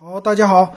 [0.00, 0.72] 好，大家好，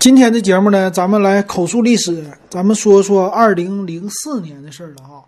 [0.00, 5.24] 今天的节目呢，咱们来口述历史，咱们说说二零零四年的事儿了哈。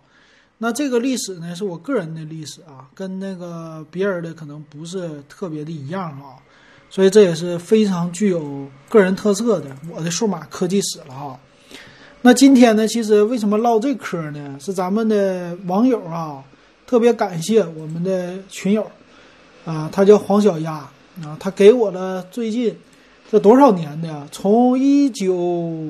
[0.57, 6.35] 那这个历史呢，是我个人的历史啊，跟那个别人的可能不是特别的一样哈，
[6.89, 11.39] 所以这也是非常具有个人特色的我的数码科技史了哈。
[12.21, 14.57] 那今天呢，其实为什么唠这嗑呢？
[14.59, 16.43] 是咱们的网友啊，
[16.85, 18.85] 特别感谢我们的群友
[19.63, 20.73] 啊，他叫黄小丫
[21.23, 22.77] 啊，他给我了最近。
[23.31, 24.27] 这多少年的？
[24.29, 25.87] 从一九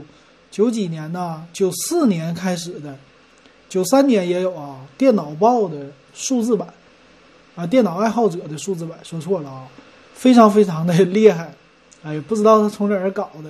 [0.51, 1.43] 九几年呢？
[1.51, 2.95] 九四年开始的，
[3.67, 4.77] 九三年也有啊。
[4.95, 6.71] 电脑报的数字版
[7.55, 9.67] 啊，电脑爱好者的数字版，说错了啊，
[10.13, 11.51] 非常非常的厉害。
[12.05, 13.49] 哎，不知道他从哪儿搞的，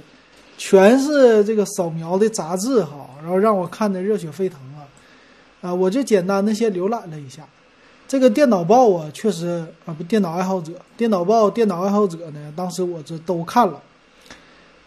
[0.58, 4.88] 全是这个扫描的杂志哈，然后让我看的热血沸腾啊！
[5.60, 7.46] 啊，我就简单的先浏览了一下。
[8.12, 13.82] 这个电脑报啊，确实啊，不，电脑爱好者，电脑报，电脑爱好者呢，当时我这都看了。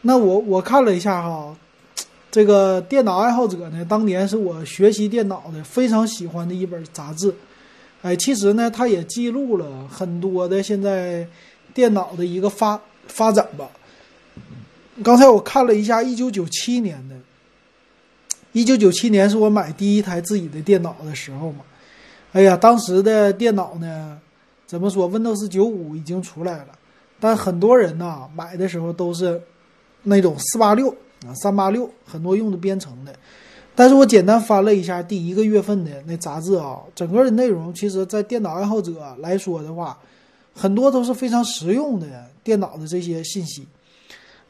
[0.03, 1.57] 那我我看了一下哈，
[2.31, 7.35] 这个电脑爱好者呢，当年是我学习电脑的非常喜欢的一本杂志。
[8.03, 11.27] 哎，其实呢，它也记录了很多的现在
[11.73, 13.67] 电脑的一个发发展吧。
[15.03, 17.17] 刚才我看了一下，一九九七年的，
[18.53, 21.61] 一九九七年是我买第一台自己的电脑的时候嘛。
[22.35, 24.19] 哎呀，当时的电脑呢，
[24.67, 26.77] 怎么说？Windows 九五已经出来了，
[27.21, 29.41] 但很多人呐买的时候都是
[30.03, 30.91] 那种四八六
[31.25, 33.15] 啊、三八六，很多用的编程的。
[33.77, 39.97] 但是我简单翻了一下第一个月份的那杂志啊，整个的内容，其实在电脑爱好者来说的话，
[40.53, 43.65] 很多都是非常实用的电脑的这些信息。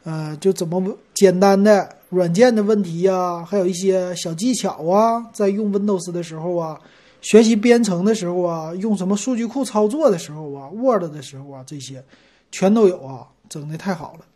[0.04, 6.80] 呃，就怎么简单的软件的问题呀，还有一些小技巧啊，在用 Windows 的时候啊。
[7.24, 12.04] 学习编程的时候啊，用什么数据库操作的时候啊，Word 的时候啊，这些
[12.52, 14.26] 全都有啊，整的太好了。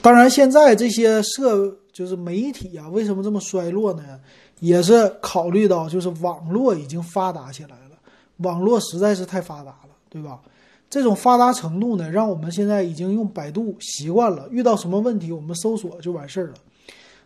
[0.00, 4.18] 当然，现在这些社就是媒体啊，为什么这么衰落呢？
[4.60, 7.98] 也是考虑到就是网络已经发达起来了，
[8.38, 10.40] 网络实在是太发达了，对吧？
[10.88, 16.54] 这种发达程度呢，让我们现在已经用百度习惯了，遇到什么问题我们搜索就完事儿了。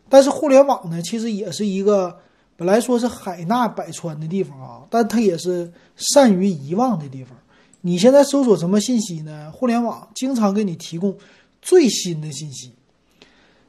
[0.09, 2.19] 但是互联网呢，其实也是一个。
[2.57, 7.37] 本来说是海纳百川的地方啊，但它也是善于遗忘的地方。
[7.81, 9.51] 你现在搜索什么信息呢？
[9.53, 11.15] 互联网经常给你提供
[11.61, 12.73] 最新的信息，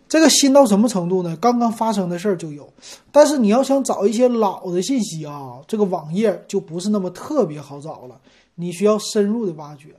[0.08, 1.36] 这个新到什么程度呢？
[1.42, 2.72] 刚刚发生的事儿就有，
[3.12, 8.18] 但是你要想找一些老的信息啊，这个网页就不是那么特别好找了，
[8.56, 9.96] 你需要深入的挖掘。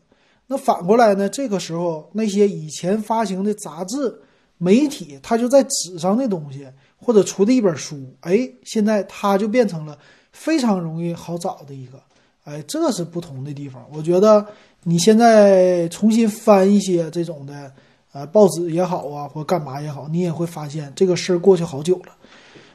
[0.46, 1.28] 那反过来呢？
[1.28, 4.22] 这个时候那些以前发行的杂志、
[4.58, 6.66] 媒体，它就在纸上的东西。
[6.98, 9.96] 或者出的一本书，哎，现在它就变成了
[10.32, 12.00] 非常容易好找的一个，
[12.44, 13.86] 哎，这是不同的地方。
[13.92, 14.44] 我觉得
[14.82, 17.72] 你现在重新翻一些这种的，
[18.12, 22.12] 呃，报纸也好啊，或干嘛也好，你也会发现这个事儿过去好久了。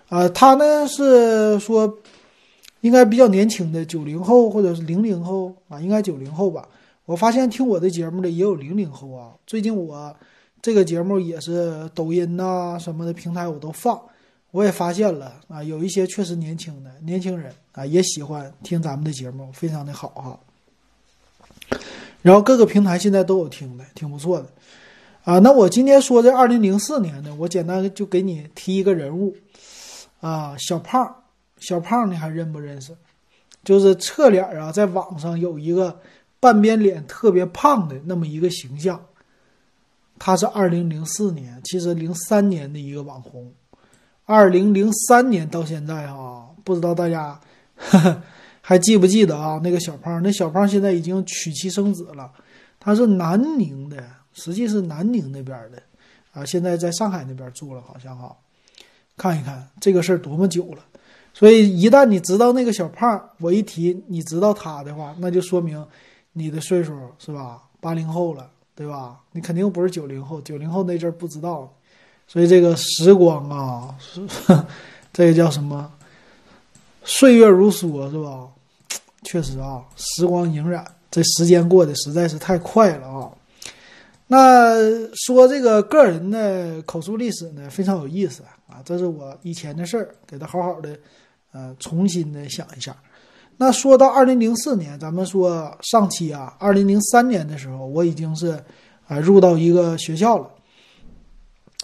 [0.09, 1.97] 啊，他呢是说
[2.81, 6.67] 应该比较年轻的九零后或者是零零后啊，应该九零后吧。
[7.05, 9.31] 我发现听我的节目的也有零零后啊。
[9.47, 10.15] 最近我
[10.61, 13.99] 这个节目也是抖音呐什么的平台我都放。
[14.51, 20.37] 我也发现了啊，有一些确实年轻的年轻人啊，也喜欢听咱们的节目，非常的好哈。
[22.21, 24.49] 然后各个平台现在都有听的，挺不错的
[25.23, 25.39] 啊。
[25.39, 29.33] 那我今天说这二零零四年呢，我简单就给你提一个人物
[30.19, 31.15] 啊，小胖，
[31.59, 32.93] 小胖你还认不认识？
[33.63, 35.97] 就是侧脸啊，在网上有一个
[36.41, 39.01] 半边脸特别胖的那么一个形象，
[40.23, 43.51] 他是二零零四年，其实零三年的一个网红。
[44.25, 47.41] 二零零三年到现在啊，不知道大家
[48.61, 49.59] 还记不记得啊？
[49.63, 52.31] 那个小胖，那小胖现在已经娶妻生子了。
[52.79, 53.97] 他是南宁的，
[54.31, 55.81] 实际是南宁那边的
[56.33, 58.37] 啊，现在在上海那边住了，好像哈。
[59.17, 60.85] 看一看这个事儿多么久了，
[61.33, 65.83] 所以一旦你知道那个小胖，我一提你知道他的话，那就说明
[66.33, 67.63] 你的岁数是吧？
[67.79, 69.19] 八零后了，对吧？
[69.31, 71.71] 你肯定不是九零后，九零后那阵儿不知道。
[72.27, 73.95] 所以这个时光啊，
[75.11, 75.91] 这个叫什么？
[77.03, 78.47] 岁月如梭，是吧？
[79.23, 83.31] 确实啊，时光荏苒，这时间过得实在是太快了啊。
[84.27, 84.75] 那
[85.13, 88.81] 说这个个人的口述历史呢，非常有意思啊。
[88.85, 90.97] 这是我以前的事儿，给他好好的
[91.51, 92.95] 呃重新的想一下。
[93.57, 98.63] 那说到二零零四年，咱们说上期啊，二零零三年的时候，我已经是
[99.07, 100.49] 啊入到一个学校了。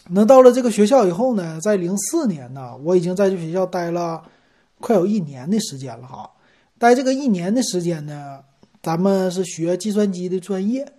[0.09, 4.23] 那到了这个学校以后呢，在零四年呢，我已经在这学校待了
[4.79, 6.29] 快有一年的时间了哈。
[6.79, 8.39] 待这个一年的时间呢，
[8.81, 10.91] 咱们是学计算机的专业，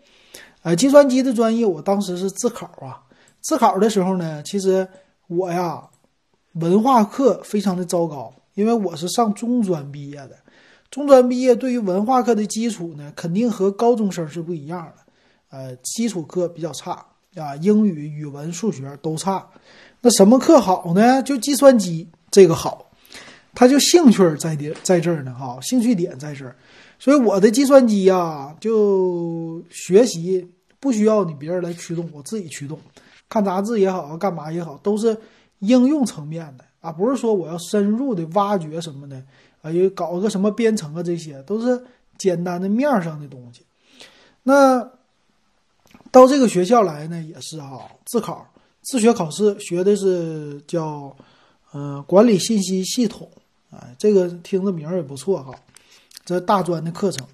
[0.63, 3.03] 呃，计算机的专业我当时是自考啊，
[3.41, 4.87] 自考的时候呢，其实
[5.27, 5.89] 我呀
[6.55, 10.37] 文化课非常的糟糕，因为我是上中专毕业的，
[10.91, 15.03] 中专毕业对于文化课的基础呢，肯定和高中生是不一样的，
[15.51, 17.05] 呃，基础课比较差
[17.37, 19.47] 啊，英语、语文、数学都差。
[20.01, 21.23] 那什么课好呢？
[21.23, 22.91] 就计算机这个好，
[23.55, 26.57] 他就兴趣在点在这儿呢，哈，兴趣点在这儿。
[26.99, 30.49] 所以我的计算机呀，就学习
[30.81, 32.79] 不需要你别人来驱动，我自己驱动，
[33.29, 35.17] 看杂志也好，干嘛也好，都是
[35.59, 39.23] 应用层面的啊，不是说我要深入的挖掘什么的，
[39.73, 41.83] 又搞个什么编程啊，这些都是
[42.17, 43.63] 简单的面上的东西。
[44.43, 44.91] 那
[46.11, 48.47] 到这个学校来呢，也是哈，自考。
[48.83, 51.15] 自学考试学的是叫，
[51.73, 53.29] 呃，管理信息系统，
[53.71, 55.55] 啊，这个听着名儿也不错哈，
[56.25, 57.27] 这大专的课程。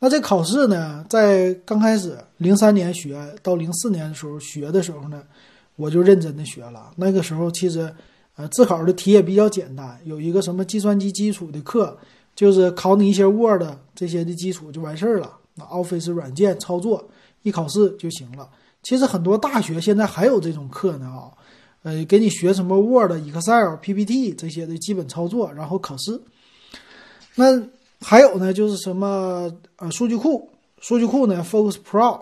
[0.00, 5.22] 那这考试呢，在刚开始零三年学到零四年的时候学的时候呢，
[5.76, 6.92] 我就认真的学了。
[6.96, 7.94] 那个时候其实，
[8.36, 11.96] 呃，自考的题也比较简单，有一个什么计算机基础的课，
[12.34, 13.62] 就是考你一些 Word
[13.94, 15.32] 这些的基础就完事儿了。
[15.54, 17.08] 那 Office 软件操作
[17.42, 18.48] 一考试就行了。
[18.82, 21.32] 其实很多大学现在还有这种课呢，啊，
[21.82, 26.20] 呃，给你学什么 Word、Excel、PPT 这些的基本操作，然后考试。
[27.36, 27.60] 那
[28.00, 30.50] 还有呢，就是什么呃，数据库，
[30.80, 32.20] 数据库呢，Focus Pro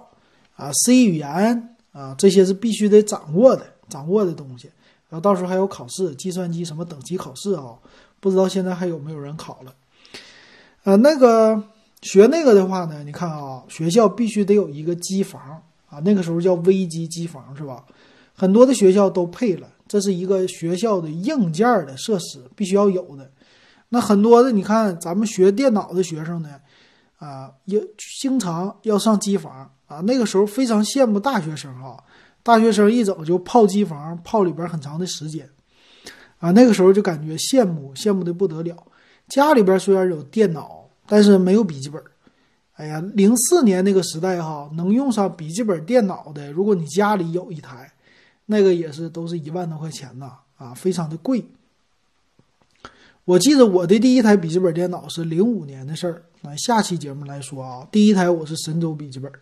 [0.55, 4.71] 啊，C 语言啊，这些是必须得掌握的，掌握的东西。
[5.09, 7.75] 然后到时候还有考试，计算机什么等级考试啊，
[8.21, 9.75] 不知道现在还有没有人考了。
[10.85, 11.63] 呃，那个
[12.03, 15.63] 学那个的话呢，你看啊，学校必须得有一个机房。
[15.87, 17.85] 啊，那个时候叫微机机房是吧？
[18.35, 23.31] 很多的学校都配了，这是一个学校的硬件的设施，必须要有的。
[23.91, 26.59] 那很多的，你看咱们学电脑的学生呢，
[27.21, 27.81] 啊，也
[28.21, 30.01] 经常要上机房啊。
[30.01, 32.03] 那个时候非常羡慕大学生哈，
[32.45, 35.49] 大学生一走就泡机房，泡里边很长的时间
[36.39, 36.53] 啊。
[36.53, 38.77] 那个时候就感觉羡慕，羡慕的不得了。
[39.27, 42.01] 家里边虽然有电脑，但是没有笔记本。
[42.75, 47.91] 哎呀，零四年那个时代哈，能用上笔记本电脑的，如果你家里有一台，
[48.47, 51.45] 那个也是都是一万多块钱呐，啊，非常的贵。
[53.25, 59.33] 我记得我的第一台笔记本电脑是零五年的事儿，那下期节目来说啊，第一台我是神州笔记本，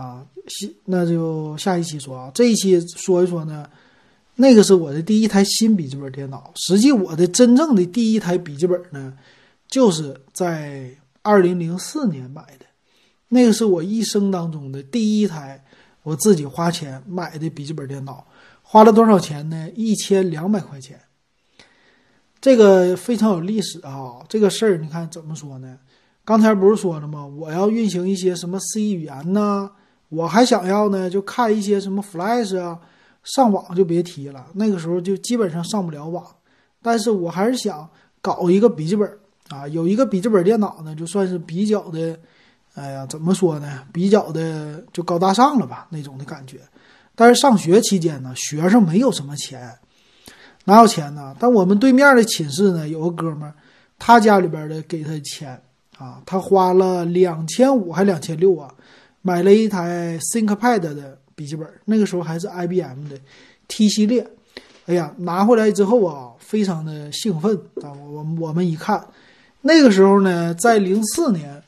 [0.00, 3.68] 啊，新那就下一期说啊，这一期说一说呢，
[4.36, 9.12] 那个是我的第一台新笔记本电脑，实际我的真正的第一台笔记本呢，
[9.68, 10.90] 就是在。
[11.22, 12.64] 二零零四年买的，
[13.28, 15.62] 那个是我一生当中的第一台
[16.02, 18.26] 我自己花钱买的笔记本电脑，
[18.62, 19.68] 花了多少钱呢？
[19.76, 20.98] 一千两百块钱。
[22.40, 24.24] 这个非常有历史啊！
[24.30, 25.78] 这个事儿你看怎么说呢？
[26.24, 27.26] 刚才不是说了吗？
[27.26, 29.70] 我要运行一些什么 C 语言呢？
[30.10, 32.78] 我还想要呢，就看一些什么 Flash 啊，
[33.24, 34.46] 上网就别提了。
[34.52, 36.22] 那个时候就基本上上不了网，
[36.82, 37.88] 但是我还是想
[38.20, 39.10] 搞一个笔记本。
[39.48, 42.16] 啊，有一个笔记本电脑呢，就算是比较的，
[42.74, 43.82] 哎呀，怎么说呢？
[43.92, 46.60] 比较的就高大上了吧，那种的感觉。
[47.16, 49.76] 但是上学期间呢，学生没有什么钱，
[50.66, 51.34] 哪有钱呢？
[51.40, 53.52] 但我们对面的寝室呢，有个哥们儿，
[53.98, 55.60] 他家里边的给他钱
[55.98, 58.72] 啊，他花了两千五还两千六啊，
[59.22, 63.18] 买了一台 ThinkPad 的笔记本，那个时候还是 IBM 的
[63.68, 64.26] T 系列。
[64.86, 69.06] 哎呀，拿回来之后啊，非常的兴奋啊，我我们一看。
[69.62, 71.62] 那个时候呢，在零四年，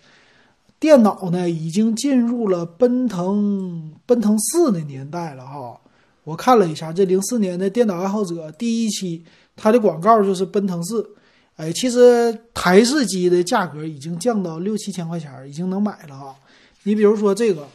[0.80, 5.78] 电脑呢已经进入了奔腾奔腾四的年代了哈。
[6.24, 9.22] 我看了一下，这零四年的电脑爱好者第一期，
[9.54, 11.08] 它的广告就是奔腾四。
[11.56, 16.34] 哎，其实台式机的价格已经降到六七千块钱，已经能买了哈。
[16.84, 17.66] 你比如说这个，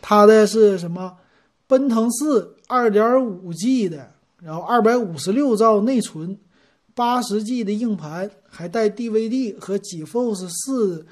[0.00, 1.16] 它的是什么？
[1.66, 6.38] 奔腾四二点五 G 的，然后二百五十六兆内存。
[6.94, 11.06] 八十 G 的硬盘，还带 DVD 和 GeForce 四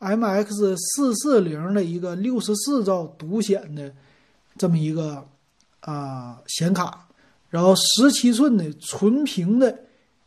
[0.00, 3.94] MX 四四零的一个六十四兆独显的
[4.58, 5.24] 这么一个
[5.78, 7.06] 啊显卡，
[7.50, 9.78] 然后十七寸的纯平的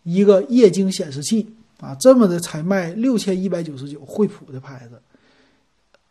[0.04, 5.02] 一个液晶显示器啊，这么的才卖六千一百九十九，惠普的牌子，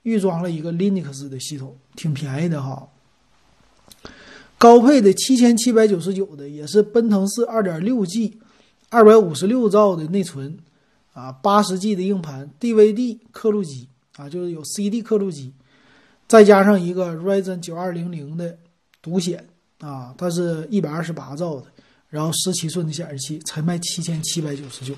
[0.04, 2.88] 预装了一个 Linux 的系统，挺便宜的哈。
[4.56, 8.38] 高配的七千七百九十九的也是奔腾四二点六 G。
[8.90, 10.56] 二百五十六兆的内存，
[11.14, 15.52] 啊，八十 G 的硬盘，DVD 刻录机啊，就是有 CD 刻录机，
[16.28, 18.56] 再加上一个 Ryzen 九二零零的
[19.02, 19.48] 独显
[19.80, 21.66] 啊，它是一百二十八兆的，
[22.08, 24.94] 然后十七寸的显示器才卖七千七百九十九，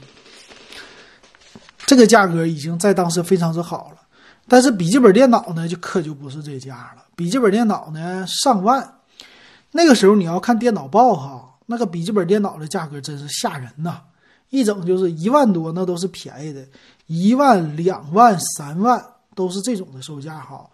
[1.86, 4.05] 这个价格已经在当时非常之好了。
[4.48, 7.04] 但是笔记本电脑呢，就可就不是这家了。
[7.16, 8.94] 笔记本电脑呢，上万。
[9.72, 14.00] 那个时候你要看电脑报哈，那个笔记本电脑的价格真是吓人呐，
[14.50, 16.64] 一整就是一万多，那都是便宜的，
[17.06, 20.64] 一万、两万、三万都是这种的售价哈。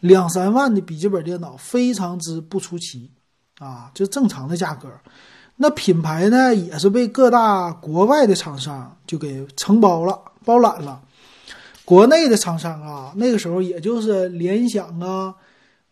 [0.00, 3.10] 两三万的笔记本电脑非常之不出奇
[3.58, 4.88] 啊，就正常的价格。
[5.56, 11.00] 那品牌呢，也是被各大国外的厂商就给承包了、包揽了。
[11.90, 15.34] 国内的厂商啊，那个时候也就是联想啊，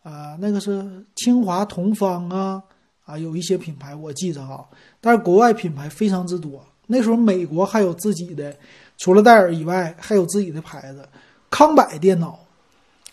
[0.04, 2.62] 啊，那个是清华同方啊，
[3.04, 4.64] 啊，有一些品牌我记着哈。
[5.00, 6.64] 但是国外品牌非常之多。
[6.86, 8.56] 那时候美国还有自己的，
[8.98, 11.04] 除了戴尔以外，还有自己的牌子，
[11.50, 12.38] 康柏电脑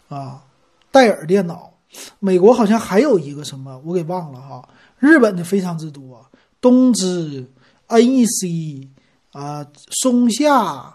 [0.08, 0.44] 啊，
[0.92, 1.74] 戴尔电脑。
[2.20, 4.70] 美国好像还有一个什么，我给忘了哈。
[5.00, 6.24] 日本的非常之多。
[6.62, 7.50] 东芝、
[7.88, 8.88] NEC
[9.32, 9.66] 啊，
[10.04, 10.95] 松下，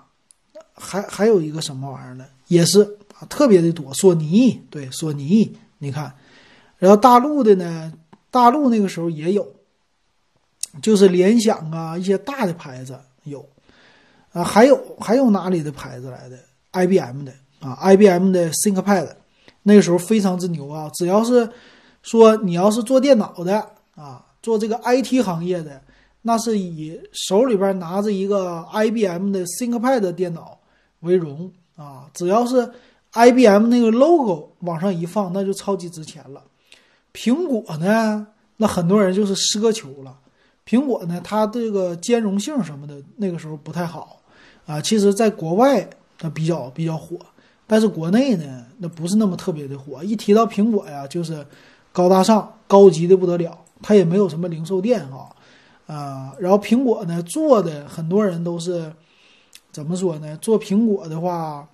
[0.81, 2.25] 还还有一个什么玩意儿呢？
[2.49, 2.83] 也是
[3.19, 3.93] 啊，特别的多。
[3.95, 6.13] 索尼，对，索尼，你看，
[6.79, 7.93] 然后大陆的呢，
[8.31, 9.47] 大陆那个时候也有，
[10.83, 13.47] 就是联想啊，一些大的牌子有，
[14.33, 16.39] 啊，还有还有哪里的牌子来的
[16.73, 19.11] ？IBM 的啊，IBM 的 ThinkPad，
[19.63, 20.91] 那个时候非常之牛啊。
[20.95, 21.49] 只要是
[22.03, 24.25] 说你要是做电脑的啊。
[24.43, 25.83] 做这个 IT 行业的，
[26.23, 30.59] 那是以手里边拿着一个 IBM 的 ThinkPad 电脑
[31.01, 32.07] 为荣啊！
[32.15, 32.71] 只要是
[33.13, 36.43] IBM 那个 logo 往上一放，那就超级值钱了。
[37.13, 38.27] 苹果呢，
[38.57, 40.17] 那很多人就是奢求了。
[40.67, 44.21] 苹果呢，它这个兼容性什么的，那个时候不太好
[44.67, 44.81] 啊。
[44.81, 45.89] 其实，在国外
[46.19, 47.17] 它比较比较火，
[47.67, 50.05] 但是国内呢，那不是那么特别的火。
[50.05, 51.45] 一提到苹果呀，就是
[51.93, 53.59] 高大上、高级的不得了。
[53.83, 55.35] 它也没有什么零售店哈，
[55.87, 58.93] 啊，然后苹果呢做的很多人都是
[59.73, 60.37] 怎么说呢？
[60.39, 61.67] 做苹果的话，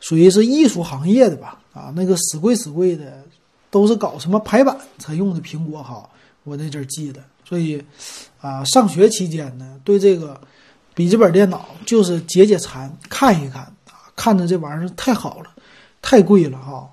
[0.00, 1.58] 属于是艺术行业的吧？
[1.72, 3.22] 啊，那个死贵死贵的，
[3.70, 6.08] 都是搞什么排版才用的苹果哈。
[6.44, 7.82] 我那阵儿记得，所以
[8.40, 10.40] 啊，上学期间呢，对这个
[10.94, 15.50] 笔记本电脑就是解解馋，看一看啊，看着这玩意儿太好了，
[16.00, 16.88] 太贵了哈。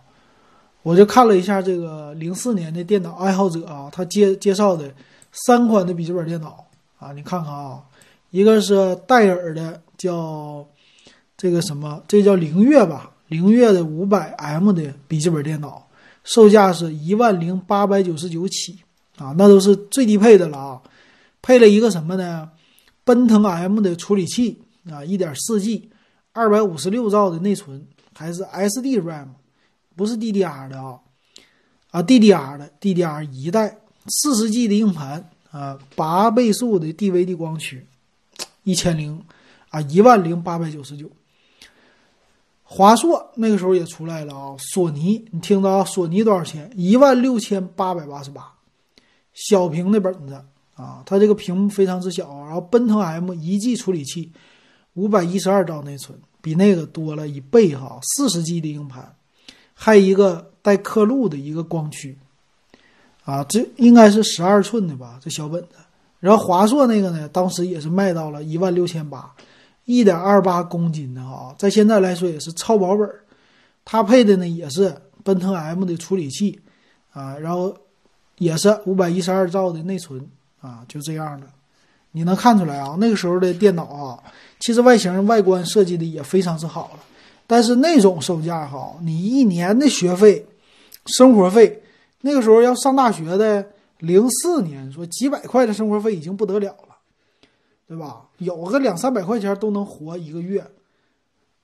[0.84, 4.94] 我就看了一下这个零四年的电脑爱好者啊，他介介绍的
[5.32, 6.66] 三款的笔记本电脑
[7.00, 7.84] 啊，你看看啊，
[8.32, 10.66] 一个是戴尔的，叫
[11.38, 15.88] 这个什么，这叫灵越吧，灵越的五百 M 的笔记本电脑，
[16.24, 18.80] 售价是一万零八百九十九起
[19.18, 20.82] 啊，那都是最低配的了啊，
[21.42, 22.50] 配了一个什么呢？
[23.04, 25.90] 奔腾 M 的处理器啊，一点四 G，
[26.32, 29.30] 二百五十六兆的内存，还是 SD RAM。
[29.96, 31.00] 不是 DDR 的啊，
[31.92, 37.86] 啊 DDR 的 DDR 一代四十 G 的硬盘啊，八倍速的 DVD 光驱，
[38.70, 39.20] 一千零
[39.70, 41.10] 啊一万零八百九十九。
[42.64, 45.84] 华硕那个时候也出来了啊，索尼你听到啊？
[45.84, 46.72] 索尼多少钱？
[46.76, 48.54] 一万六千八百八十八，
[49.34, 50.46] 小屏的本子
[50.76, 54.32] 啊，它这个屏幕非常之小，然后奔腾 M 一 G 处理器，
[54.94, 59.16] 五百一十二兆内存，比那个多了一倍哈，四十 G 的硬盘。
[59.74, 62.20] 还有一个带刻录的一个光驱，
[63.24, 65.20] 啊，这应该是十二寸的吧？
[65.24, 65.70] 这小本子。
[66.20, 69.32] 然后华硕那个呢，当时也是卖到了一万六千八，
[69.86, 73.22] 一点二八公斤的哈，在现在来说也是超薄本儿。
[73.86, 76.60] 它配的呢也是奔腾 M 的处理器，
[77.12, 77.76] 啊，然后
[78.38, 80.28] 也是五百一十二兆的内存，
[80.62, 81.48] 啊，就这样的。
[82.12, 82.96] 你能看出来啊？
[83.00, 84.24] 那个时候的电脑啊，
[84.60, 87.00] 其实外形外观设计的也非常之好了。
[87.48, 90.46] 但是那种售价哈，你一年的学费、
[91.06, 91.82] 生活费，
[92.22, 93.66] 那个时候要上大学的，
[94.00, 96.96] 零四年说几百块的生活费已经不得了了，
[97.88, 98.26] 对吧？
[98.38, 100.66] 有个两三百块钱都能活一个月，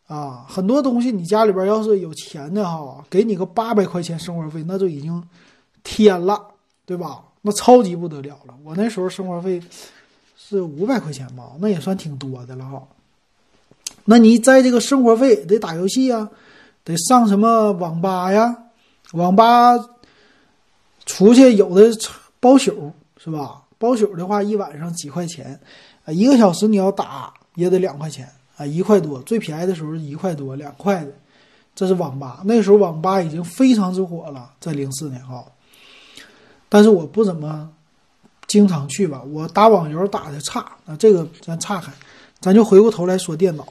[0.08, 5.24] 啊，很多东西你家里边要是有钱的哈，给你个八百块钱生活费，那就已经
[5.84, 6.48] 天了，
[6.86, 7.24] 对吧？
[7.42, 8.56] 那超级不得了了。
[8.64, 9.62] 我那时候生活费
[10.36, 12.88] 是五百块钱吧，那也算挺多的了哈。
[14.04, 16.30] 那你在这个生活费得打游戏啊，
[16.84, 18.58] 得上什么网吧呀？
[19.14, 19.78] 网吧
[21.06, 21.96] 出去有的
[22.46, 23.64] 包宿是吧？
[23.80, 25.60] 包宿的话一晚上几块钱，
[26.06, 31.12] 啊，一个小时你要打也得两块钱啊，一块多，最便宜的时候一块多两块的，
[31.74, 32.42] 这是网吧。
[32.46, 35.44] 那时候网吧已经非常之火了，在零四年哈。
[36.70, 37.68] 但是我不怎么
[38.46, 41.92] 经常去吧，我打网游打的差啊，这个咱岔开，
[42.40, 43.66] 咱就回过头来说电脑。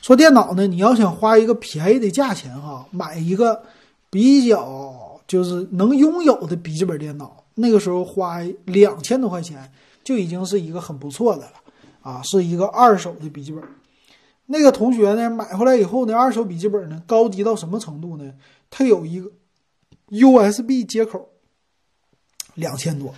[0.00, 3.62] 说电脑呢，你要想花一个便宜的价钱哈，买一个
[4.10, 11.52] 比较就是能拥有的笔记本电脑，那个时候花两千多块钱就已经是一个很不错的了
[12.00, 13.62] 啊，是一个二手的笔记本。
[14.46, 18.34] 那个同学呢，买回来以后呢，二手笔记本呢，高级到什么程度呢？
[18.70, 19.30] 它有一个
[20.08, 21.28] USB 接口，
[22.54, 23.14] 两千多。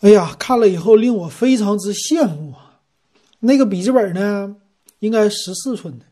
[0.00, 2.80] 哎呀，看了以后令我非常之羡慕啊！
[3.40, 4.56] 那个笔记本呢，
[4.98, 6.04] 应该十四寸的，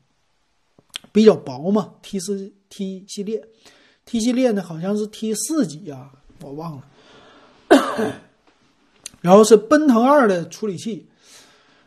[1.13, 3.47] 比较薄嘛，T 四 T 系列
[4.05, 6.83] ，T 系列呢好像是 T 四几呀，我忘了。
[9.21, 11.07] 然后是奔腾二的处理器。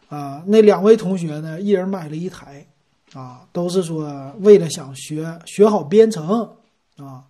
[0.09, 2.65] 啊，那两位同学呢，一人买了一台，
[3.13, 6.49] 啊，都是说为了想学学好编程，
[6.97, 7.23] 啊，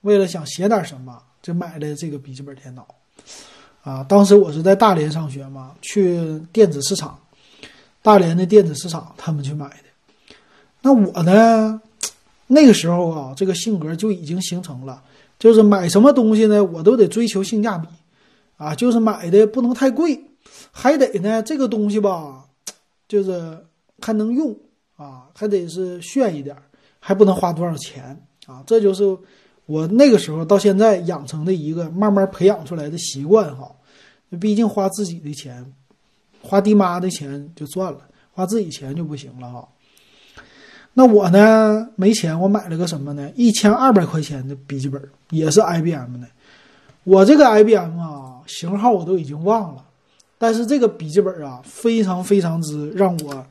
[0.00, 2.86] 为了想写点什么，就买了这个笔记本电脑，
[3.82, 7.20] 啊，当时我是在大连上学嘛，去电子市场，
[8.00, 10.34] 大连的电子市场他们去买的，
[10.80, 11.82] 那我呢，
[12.46, 15.02] 那个时候啊，这个性格就已经形成了，
[15.42, 17.88] 就是买什么东西呢，我都得追求性价比，
[18.56, 20.16] 啊，就是买的不能太贵。
[20.70, 22.44] 还得呢，这个东西吧，
[23.08, 23.58] 就是
[24.00, 24.56] 还能用
[24.94, 26.56] 啊，还得是炫一点，
[27.00, 28.62] 还不能花多少钱啊。
[28.64, 29.02] 这就是
[29.66, 33.68] 我那个时候到现在养成的一个慢慢培养出来的习惯哈。
[34.40, 35.72] 毕竟花自己的钱，
[36.40, 37.98] 花爹妈的钱就算了，
[38.30, 39.68] 花自己钱就不行了哈。
[40.94, 43.30] 那我呢，没钱，我买了个什么呢？
[43.34, 46.28] 一千二百块钱的笔记本，也是 IBM 的。
[47.04, 49.84] 我这个 IBM 啊，型号我都已经忘了。
[50.38, 53.46] 但是这个笔记本啊，非常非常之让我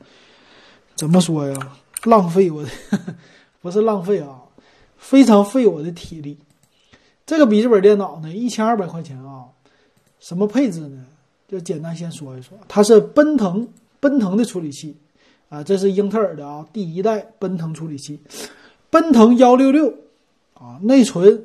[0.94, 1.56] 怎么说呀？
[2.04, 2.68] 浪费我的
[3.60, 4.40] 不是浪费啊，
[4.96, 6.38] 非常费我的体力。
[7.24, 9.46] 这个笔记本电脑呢，一千二百块钱啊，
[10.20, 11.04] 什么配置呢？
[11.48, 13.68] 就简单先说一说，它是奔腾
[14.00, 14.96] 奔腾的处理器
[15.52, 18.18] 啊，这是英特尔的啊，第一代奔腾处理器，
[18.88, 19.92] 奔腾幺六六
[20.54, 21.44] 啊，内存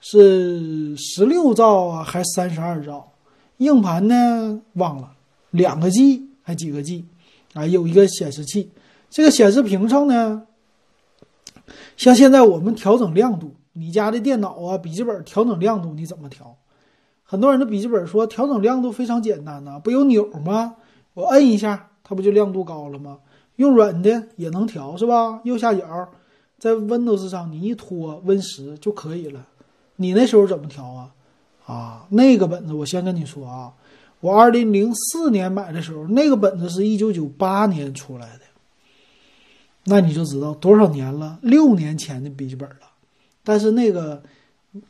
[0.00, 3.12] 是十六兆啊，还是三十二兆？
[3.58, 4.62] 硬盘呢？
[4.72, 5.12] 忘了，
[5.50, 7.04] 两个 G 还几个 G？
[7.52, 8.70] 啊，有一个显示器。
[9.10, 10.46] 这个显示屏上呢，
[11.98, 16.56] 像现在我们调整亮度，你家的电脑啊、笔记本调整亮度你怎么调？
[17.22, 20.76] 很多人的笔记本说调整亮度非常简单呐，不有钮吗？
[21.12, 23.18] 我摁一下，它不就亮度高了吗？
[23.56, 25.40] 用软的也能调是吧？
[25.44, 26.08] 右下角
[26.58, 29.46] 在 Windows 上你一拖 Win 十就可以了。
[29.96, 31.10] 你那时候怎么调啊？
[31.66, 33.72] 啊，那个本子我先跟你说啊，
[34.20, 38.40] 我二零零四年买的时候，那个本子是一九九八年出来的，
[39.84, 42.76] 那你就知道多少年了，六年前的笔记本了。
[43.42, 44.22] 但是那个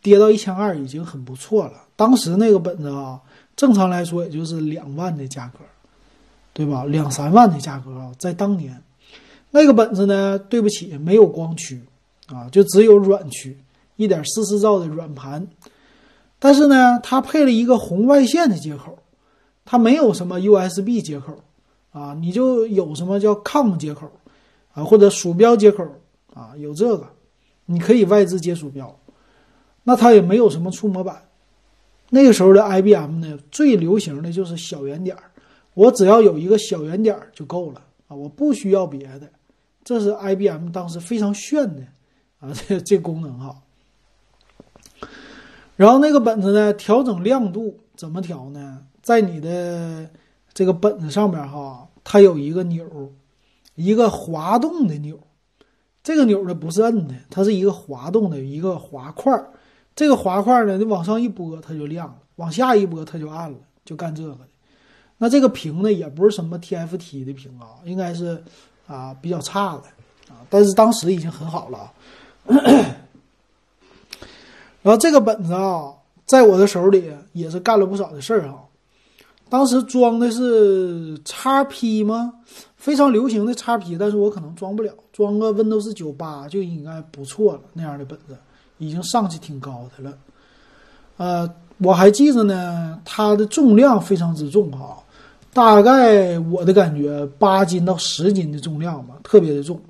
[0.01, 1.85] 跌到一千二已经很不错了。
[1.97, 3.21] 当时那个本子啊，
[3.55, 5.61] 正常来说也就是两万的价格，
[6.55, 6.85] 对吧？
[6.87, 8.83] 两三万的价格啊，在当年，
[9.51, 11.83] 那个本子呢，对不起，没有光驱
[12.29, 13.59] 啊，就只有软驱，
[13.97, 15.47] 一点四四兆的软盘。
[16.39, 18.99] 但是呢，它配了一个红外线的接口，
[19.65, 21.37] 它没有什么 USB 接口，
[21.93, 24.11] 啊，你就有什么叫 COM 接口，
[24.73, 25.85] 啊，或者鼠标接口，
[26.35, 27.07] 啊，有这个，
[27.67, 28.97] 你可以外置接鼠标。
[29.83, 31.23] 那它也没有什么触摸板。
[32.11, 35.23] 那个时候的 IBM 呢，最流行的就是小圆点儿，
[35.75, 39.29] 我只要有一个小圆点就够了啊，我不需要别的。
[39.83, 41.83] 这是 IBM 当时非常炫的
[42.39, 43.61] 啊， 这这功能哈。
[45.77, 48.87] 然后那个本子呢，调整亮度怎么调呢？
[49.03, 50.09] 在你的
[50.53, 53.13] 这个本子上面哈，它有一个钮，
[53.75, 55.19] 一个滑动的钮。
[56.03, 59.33] 这个钮呢不是摁的，它是一个滑动的一个滑块。
[59.97, 64.41] 这个滑块呢，你往上一拨它就亮了，往下一拨它就暗了，就干这个的。
[65.19, 68.43] 那这个屏呢，也不是什么 TFT 的屏啊，应该是
[68.87, 69.83] 啊比较差的
[70.33, 71.93] 啊，但是当时已经很好了。
[74.83, 75.93] 然后这个本子啊，
[76.27, 78.63] 在我的手里也是干了不少的事儿哈。
[79.49, 82.35] 当时装的是 x P 吗？
[82.77, 87.61] 非常流行的 x P，但是我可能装不了，装个 Windows 九八就应该不错了。
[87.73, 88.37] 那样的本子
[88.79, 90.19] 已经上去挺高的了。
[91.17, 91.49] 呃，
[91.79, 95.03] 我还记着呢，它的重量非常之重哈，
[95.55, 99.81] 大概我的感觉八斤到十斤的重量吧，特别的重。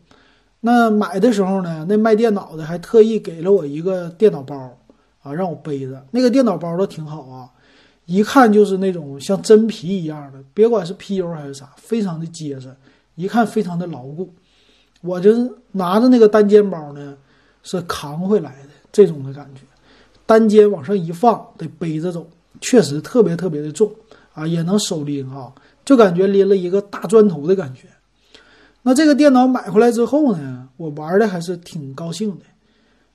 [0.61, 4.79] 那买的时候呢，那卖电脑的还特意给了我一个电脑包。
[5.25, 7.49] 啊，让我背着那个电脑包都挺好啊，
[8.05, 12.69] 一看就是那种像真皮一样的，别管是 PU 还是啥，非常的结实，
[13.15, 14.29] 一看非常的牢固。
[15.01, 17.17] 我就是拿着那个单肩包呢，
[17.63, 19.63] 是扛回来的这种的感觉，
[20.27, 22.27] 单肩往上一放得背着走，
[22.61, 23.91] 确实特别特别的重
[24.35, 27.89] 啊，也能手拎啊，就感觉拎了一个大砖头的感觉。
[28.83, 32.45] 那这个电脑买回来之后呢，我玩的还是挺高兴的。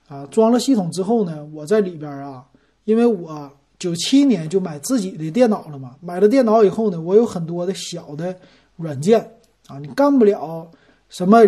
[0.08, 2.44] 啊，装了系统之后呢，我在里边啊，
[2.84, 8.34] 因为我九七年就买自己的电脑了嘛，买了电脑以后呢，我有很多的小的
[8.74, 9.20] 软件
[9.68, 10.68] 啊，你干不了
[11.08, 11.38] 什么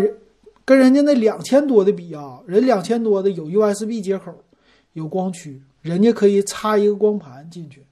[0.64, 4.32] 跟人家那两千多的比啊，人两千多的有 USB 接口，
[4.92, 7.82] 有光驱，人家可以插一个光盘进去。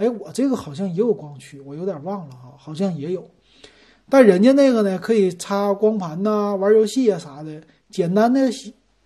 [0.00, 3.22] 哎，我这个好像也有光驱，我有点忘了哈，好像也有。
[4.08, 7.60] 但人家那个呢，可以插光盘呐，玩游戏啊啥的，
[7.90, 8.50] 简单的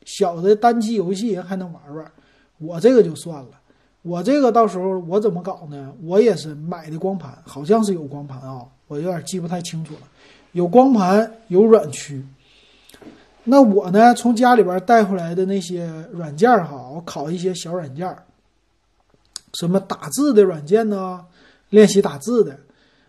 [0.04, 2.12] 小的单机游戏还能玩玩。
[2.58, 3.60] 我这个就算了，
[4.02, 5.92] 我这个到时候我怎么搞呢？
[6.04, 10.00] 我也是买的光盘，好像是有光盘啊，我有点记不太清楚了。
[10.52, 12.24] 有光盘，有软驱。
[13.42, 18.16] 那我呢，从家里边带回来的那些软件哈，我拷一些小软件，
[19.54, 21.24] 什么打字的软件呢？
[21.70, 22.58] 练习打字的。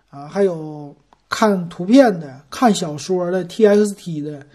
[0.09, 0.95] 啊，还有。
[1.27, 4.45] 看图片的、看小说的、TXT 的，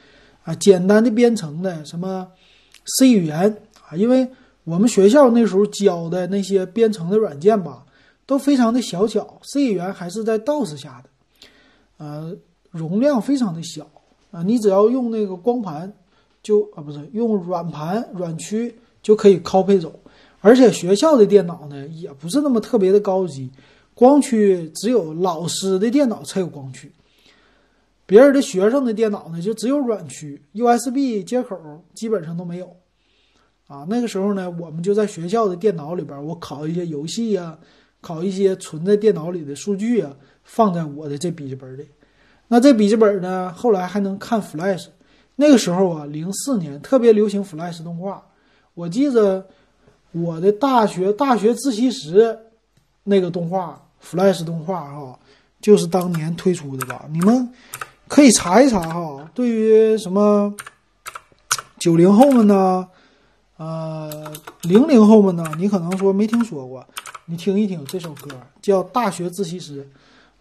[0.45, 2.29] 啊，简单的编程的，什么
[2.97, 3.55] C 语言。
[3.87, 4.27] 啊，因为
[4.63, 7.85] 我们学校那时候教的那些编程的软件吧，
[8.25, 11.11] 都非常的小巧，C 语言还是在 DOS 下的，
[11.99, 12.35] 呃，
[12.71, 13.91] 容量非常的小。
[14.31, 15.93] 啊，你只要用那个光盘，
[16.41, 20.00] 就啊不是用软盘软驱就可以 copy 走，
[20.41, 23.51] 而且学校的电脑呢，也不是那么特别的高级。
[23.95, 26.91] 光驱只有老师的电脑才有光驱，
[28.07, 32.77] 别人的学生的电脑呢就只有软驱，USB 接口基本上都没有。
[33.67, 37.59] 啊，那个时候呢，我们就在学校的电脑里边，我拷一些游戏呀，
[38.03, 41.87] 拷一些存在电脑里的数据啊，放在我的这笔记本里。
[42.49, 44.87] 那这笔记本呢，后来还能看 Flash。
[45.37, 48.27] 那个时候啊，零四年特别流行 Flash 动画，
[48.75, 49.47] 我记得
[50.13, 52.39] 我的大学大学自习室
[53.05, 53.81] 那个动画。
[54.03, 55.19] Flash 动画哈，
[55.61, 57.05] 就是当年推出的吧？
[57.11, 57.47] 你们
[58.09, 59.31] 可以查一查哈。
[59.35, 60.55] 对于什么
[61.79, 62.89] 九零后们呢？
[63.59, 65.45] 呃，零零后们呢？
[65.59, 66.83] 你可能说没听说过，
[67.27, 68.31] 你听一听这首歌，
[68.63, 69.85] 叫《大学自习室》，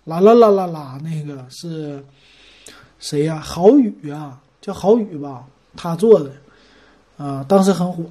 [0.05, 2.01] 啦啦啦啦啦，那个是
[2.97, 3.41] 谁呀？
[3.41, 5.43] 郝宇啊，叫郝宇吧，
[5.75, 6.32] 他做的，
[7.17, 8.05] 啊，当时很火。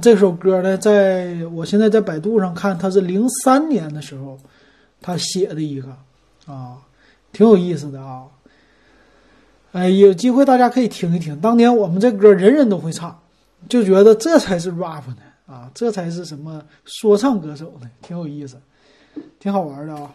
[0.00, 4.38] 这首歌呢，在我现在在百度上看，它是零三年的时候。
[5.04, 5.88] 他写的一个
[6.46, 6.78] 啊，
[7.32, 8.22] 挺有意思的啊。
[9.72, 11.40] 哎，有机会大家可以听一听。
[11.40, 13.18] 当年我们这歌人人都会唱，
[13.68, 18.56] 就觉得这才是 rap 呢啊，这才是什么说唱歌手呢，挺有意思，
[19.40, 20.14] 挺好玩的啊。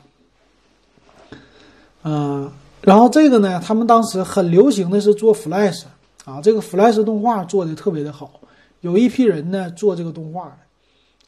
[2.04, 2.50] 嗯，
[2.80, 5.84] 然后这个呢，他们当时很流行的是做 Flash
[6.24, 8.40] 啊，这个 Flash 动画做的特别的好，
[8.82, 10.58] 有一批人呢做这个动画的。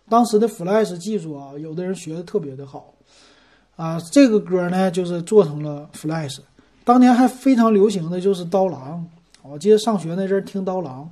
[0.09, 2.93] 当时的 Flash 技术啊，有的人学的特别的好。
[3.75, 6.39] 啊，这个歌呢，就是做成了 Flash。
[6.83, 9.05] 当年还非常流行的就是刀郎，
[9.43, 11.09] 我记得上学那阵儿听刀郎。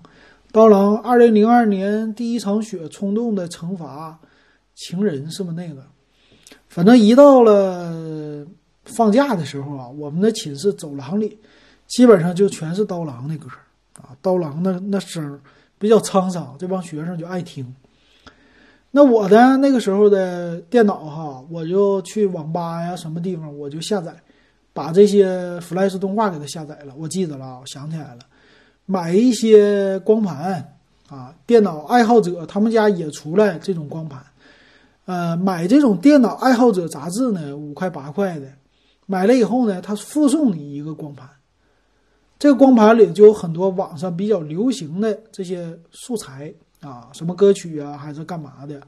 [0.52, 4.18] 刀郎二零零二年第一场雪，冲动的惩罚，
[4.76, 5.84] 情人是不那个？
[6.68, 8.46] 反正一到了
[8.86, 11.38] 放假的时候啊，我们的寝室走廊里
[11.86, 13.48] 基本上就全是刀郎的歌
[14.02, 15.40] 啊，刀郎那那声
[15.80, 17.76] 比较沧桑，这帮学生就爱听。
[18.92, 24.16] 那我的那个时候的电脑哈，我就去网吧呀，什么地方我就下载，
[24.74, 26.94] 把这些 Flash 动画给它下载了。
[26.98, 28.20] 我记得了，我想起来了，
[28.86, 30.74] 买一些光盘
[31.10, 34.24] 啊，电脑爱好者他们家也出来这种光盘，
[35.06, 38.48] 呃，买这种电脑爱好者杂志呢，五块八块的，
[39.06, 41.30] 买了以后呢，他附送你一个光盘，
[42.40, 46.54] 这个光盘里就有很多网上比较流行的这些素材。
[46.80, 48.80] 啊，什么歌曲啊，还是干嘛的？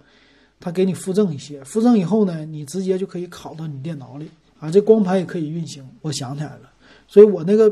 [0.59, 4.69] 他给你附赠一些，附赠以后呢，你直接就可以拷到你电脑里啊。
[4.69, 5.83] 这光盘也可以运行。
[6.01, 6.69] 我想起来了，
[7.07, 7.67] 所以我那个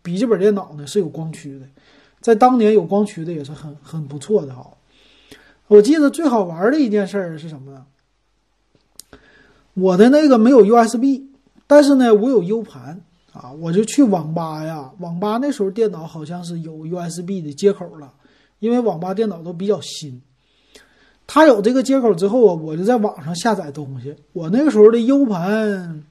[0.00, 1.66] 笔记本电脑呢是有光驱的，
[2.22, 4.66] 在当年有光驱的也是很很不错的哈。
[5.66, 7.84] 我记得最好玩的一件事是什么呢？
[9.74, 11.24] 我的那个没有 USB，
[11.66, 13.02] 但是呢，我有 U 盘
[13.40, 14.90] 啊，我就去网吧呀。
[14.98, 18.12] 网吧那时候电脑好像是有 USB 的接口了。
[18.58, 20.20] 因为网吧电脑都比较新，
[21.28, 24.16] 它有这个接口之后啊，我就在网上下载东西。
[24.32, 26.02] 我那个时候的 U 盘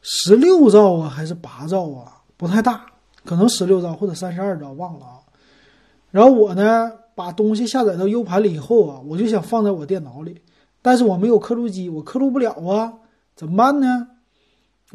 [0.00, 2.86] 十六兆啊，还是八兆啊，不太大，
[3.24, 5.18] 可能十六兆或者三十二兆，忘了啊。
[6.12, 10.40] 然后我呢，把东西下载到 U 盘里以后啊，我就想放在我电脑里，
[10.82, 12.92] 但是我没有刻录机，我刻录不了啊，
[13.34, 14.06] 怎么办呢？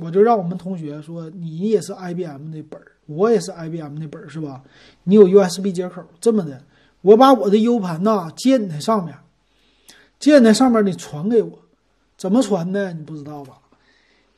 [0.02, 2.88] 我就让我们同学说，你也是 IBM 的本儿。
[3.08, 4.64] 我也是 IBM 的本儿是吧？
[5.04, 6.64] 你有 USB 接口，这么的，
[7.02, 9.18] 我把我的 U 盘呐建在上面，
[10.20, 11.60] 建在上面你传给我，
[12.18, 12.94] 怎么传呢？
[12.94, 13.58] 你不知道吧？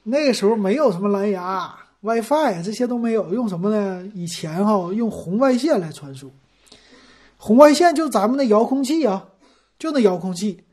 [0.04, 4.10] 那个时候没有什么蓝牙、WiFi 这些都没有，用什么呢？
[4.16, 6.32] 以前哈用红外线来传输，
[7.38, 9.28] 红外线就咱们的遥控器啊，
[9.78, 10.64] 就那遥控器、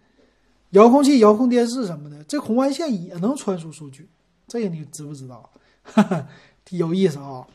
[0.70, 4.08] 遥控器、遥控电视什么的，这红外线也能传输数据，
[4.50, 5.48] 这个你知不知道？
[5.84, 6.26] 哈哈。
[6.70, 7.46] 有意思啊。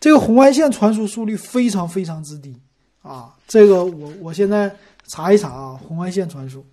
[0.00, 2.56] 这个红外线传输速率非常非常之低
[3.02, 3.34] 啊！
[3.48, 4.74] 这个我我现在
[5.08, 6.64] 查一查啊，红外线传输，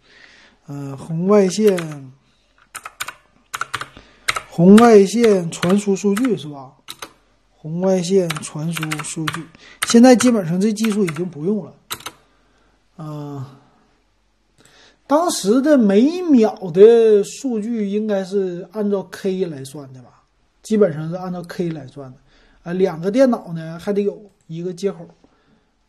[0.67, 2.11] 呃，红外线
[4.49, 6.71] 红外线传输数据是吧？
[7.55, 9.43] 红外线传输数据，
[9.87, 11.73] 现在基本上这技术已经不用了，
[12.97, 13.43] 嗯，
[15.07, 20.23] 当时的每秒的数据应该是按照 K 来算的吧？
[20.63, 22.17] 基本上是按照 K 来算的。
[22.63, 25.05] 啊，两个电脑呢还得有一个接口，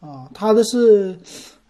[0.01, 1.19] 啊，它的是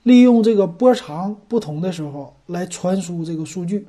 [0.03, 3.87] 利用这个波长不同的时候来传输这个数据。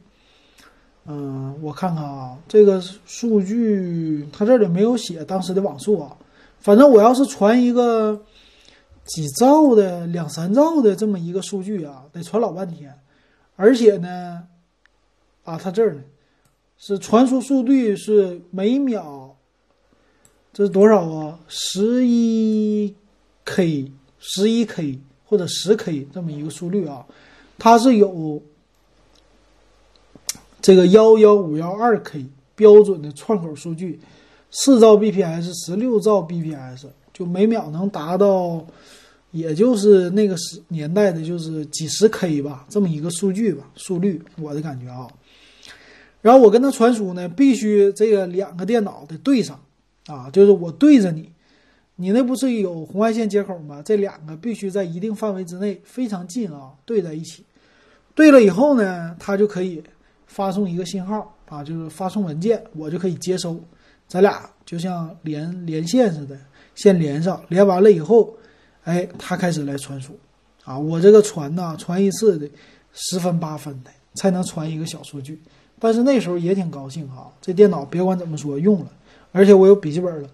[1.07, 6.15] 嗯，我看看啊，这个数据它这里没有写当时的网速啊，
[6.59, 8.21] 反正我要是传一个
[9.05, 12.93] 几兆的、两三兆的这么一个数据啊，得传老半天，
[13.57, 14.47] 而且呢，
[15.43, 16.01] 啊，它这儿呢
[16.77, 19.35] 是传输速率是每秒。
[20.53, 21.39] 这是多少啊？
[21.47, 22.95] 十一
[23.45, 27.05] K、十一 K 或者十 K 这么一个速率啊，
[27.59, 28.41] 它是有
[30.59, 33.99] 这个幺幺五幺二 K 标准的串口数据，
[34.49, 38.65] 四兆 bps、十六兆 bps，就每秒能达到，
[39.31, 45.07] 也就是那个时年代的就是几十 K 吧，这么一个数据吧，速率我的感觉啊。
[46.21, 49.59] 然后我跟他传输呢，必须这个两个电脑得对上。
[50.07, 51.29] 啊，就是我对着你，
[51.97, 53.81] 你那不是有红外线接口吗？
[53.83, 57.43] 这两个必须在一定范围之内，非常近啊，对在一起。
[58.15, 59.83] 对了以后呢，它就可以
[60.25, 63.61] 发送一个信号啊，就是发送文件，我就可以接收。
[64.07, 66.39] 咱俩就像连连线似的，
[66.73, 68.33] 先连上，连完了以后，
[68.87, 70.17] 哎，它开始来传输。
[70.63, 72.49] 啊，我这个传呢，传一次的
[72.93, 75.41] 十分八分的才能传一个小数据。
[75.77, 78.91] 但是那时候也挺高兴哈，这电脑别管怎么说用了。
[79.33, 80.29] 而且我有笔记本了，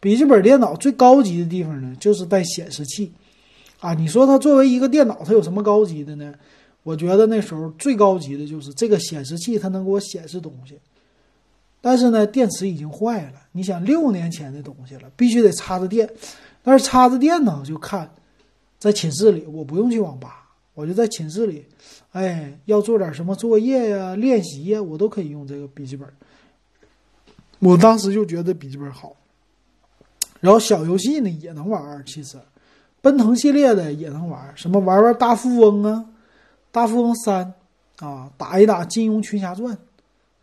[0.00, 3.12] 笔记本电脑最高级的地方呢，就是带显示器，
[3.80, 6.34] 啊，你说它作为一个电脑，它有什么高级的呢？
[6.82, 10.78] 我觉得那时候最高级的就是这个显示器，它能给我显示东西。
[11.80, 13.34] 但是呢，电池已经坏了。
[13.52, 16.08] 你想六年前的东西了，必须得插着电。
[16.62, 18.10] 但是插着电呢，就看
[18.78, 21.64] 在寝室里，我不用去网吧，我就在寝室里，
[22.12, 26.08] 哎，要做点什么作业呀、练习呀，我都可以用这个笔记本。
[27.60, 29.16] 我当时就觉得笔记本好，
[30.40, 32.38] 然后小游戏呢也能玩，其实，
[33.00, 36.04] 奔腾系列的也能玩，什么玩玩大富翁啊，
[36.70, 37.52] 大富翁三
[37.98, 39.76] 啊，打一打金庸群侠传，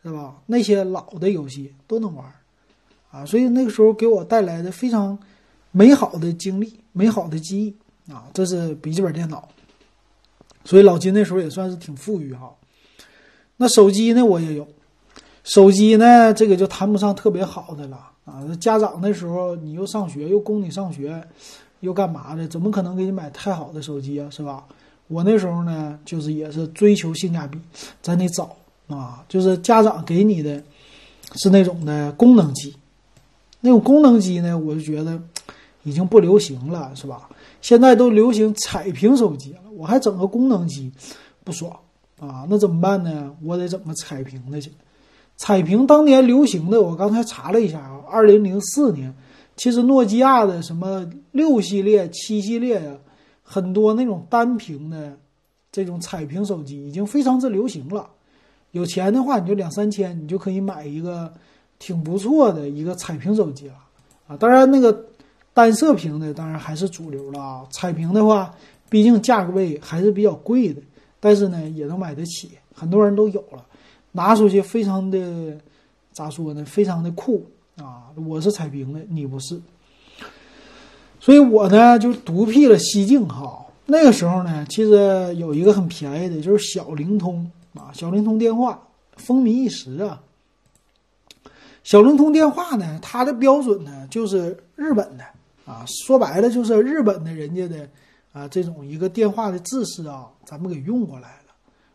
[0.04, 0.36] 是吧？
[0.48, 2.26] 那些老的游戏都能玩，
[3.12, 5.18] 啊，所以那个时候给我带来的非常
[5.78, 9.46] 美好的经历、美好的记忆啊，这是笔记本电脑，
[10.64, 12.50] 所以老金那时候也算是挺富裕哈。
[13.58, 14.66] 那手机呢，我也有。
[15.44, 18.42] 手机呢，这个就谈不上特别好的了啊！
[18.58, 21.22] 家长那时候你又上学，又供你上学，
[21.82, 22.48] 又干嘛的？
[22.48, 24.30] 怎么可能给你买太好的手机啊？
[24.32, 24.66] 是吧？
[25.10, 27.60] 我那时候呢，就是也是追求性价比，
[28.02, 28.56] 咱得找
[28.88, 29.26] 啊。
[29.28, 30.64] 就是家长给你的，
[31.36, 32.74] 是那种的功能机，
[33.60, 35.22] 那种功能机呢，我就觉得
[35.86, 37.30] 已经不流行了，是吧？
[37.62, 40.92] 现在都流行彩屏手机了，我还整个功能机，
[41.44, 41.72] 不爽
[42.20, 42.46] 啊！
[42.50, 43.34] 那怎么办呢？
[43.42, 44.72] 我得整个彩屏的去。
[45.38, 49.14] 彩屏当年流行的，我刚才查了一下啊，二零零四年，
[49.56, 52.96] 其实诺基亚的什么六系列、七系列呀，
[53.44, 55.18] 很多那种单屏的
[55.72, 58.10] 这种彩屏手机已经非常之流行了。
[58.72, 61.32] 有钱的话，你就两三千，你就可以买一个
[61.80, 63.76] 挺不错的一个彩屏手机了
[64.28, 64.36] 啊。
[64.38, 65.06] 当然，那个
[65.56, 67.66] 单色屏的当然还是主流了啊。
[67.72, 68.54] 彩屏的话，
[68.90, 70.82] 毕竟价位还是比较贵的，
[71.20, 73.66] 但是呢，也能买得起，很多人都有了。
[74.12, 75.58] 拿出去非常的
[76.12, 76.64] 咋说呢？
[76.66, 77.46] 非常的酷
[77.78, 78.12] 啊！
[78.28, 79.60] 我是彩屏的，你不是，
[81.20, 83.66] 所以我呢就独辟了蹊径哈。
[83.86, 90.22] 那个时候呢，其实有一个很便宜的，就是小灵通啊，小灵通电话风靡一时啊。
[91.84, 95.24] 小灵通电话呢，它的标准呢就是日本的
[95.66, 97.90] 啊，说白了就是日本的人家的
[98.32, 101.54] 啊这种一个电话的制式啊，咱们给用过来了。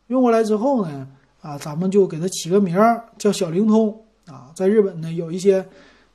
[0.08, 1.08] 用过来之后呢。
[1.42, 4.52] 啊，咱们就给它起个名儿叫小灵通啊。
[4.54, 5.66] 在日本呢，有一些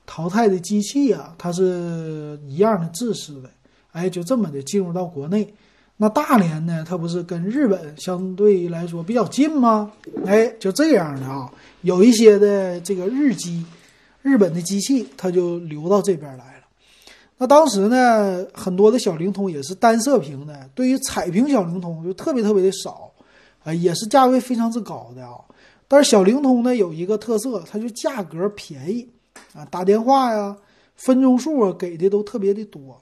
[0.06, 3.50] 淘汰的机器啊，它是一样的制式的，
[3.91, 5.52] 哎，就这么的进入到国内。
[5.98, 9.91] 那大连呢，它不是跟日本相对来说比较近吗？
[10.28, 13.65] 哎，就这样的啊，有一些的这个日机，
[14.22, 16.55] 日本的机器，它就流到这边来。
[17.38, 23.12] 那当时呢，很多的小灵通也是单色屏的，对于彩屏小灵通就特别特别的少。
[23.63, 25.41] 啊，也是价位非常之高的啊，
[25.88, 29.10] 但是小灵通呢有一个特色，它就价格便宜
[29.56, 30.56] 啊，打电话呀，
[30.95, 33.02] 分钟数啊给的都特别的多。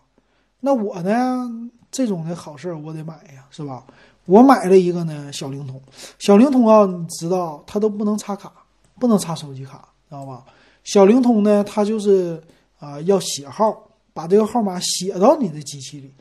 [0.62, 1.52] 那我呢，
[1.92, 3.84] 这种的好事儿我得买呀，是吧？
[4.26, 5.82] 我买了一个呢小灵通，
[6.18, 8.50] 小灵通啊，你知道它都不能插卡，
[8.98, 10.46] 不能插手机卡，知道吧？
[10.86, 12.42] 小灵通呢，它就是
[12.80, 16.12] 啊要写号，把这个号码写到你的机器里。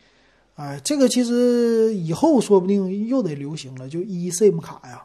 [0.55, 5.03] 哎，这个其实以后说不定又得流行了，就 eSIM 卡呀，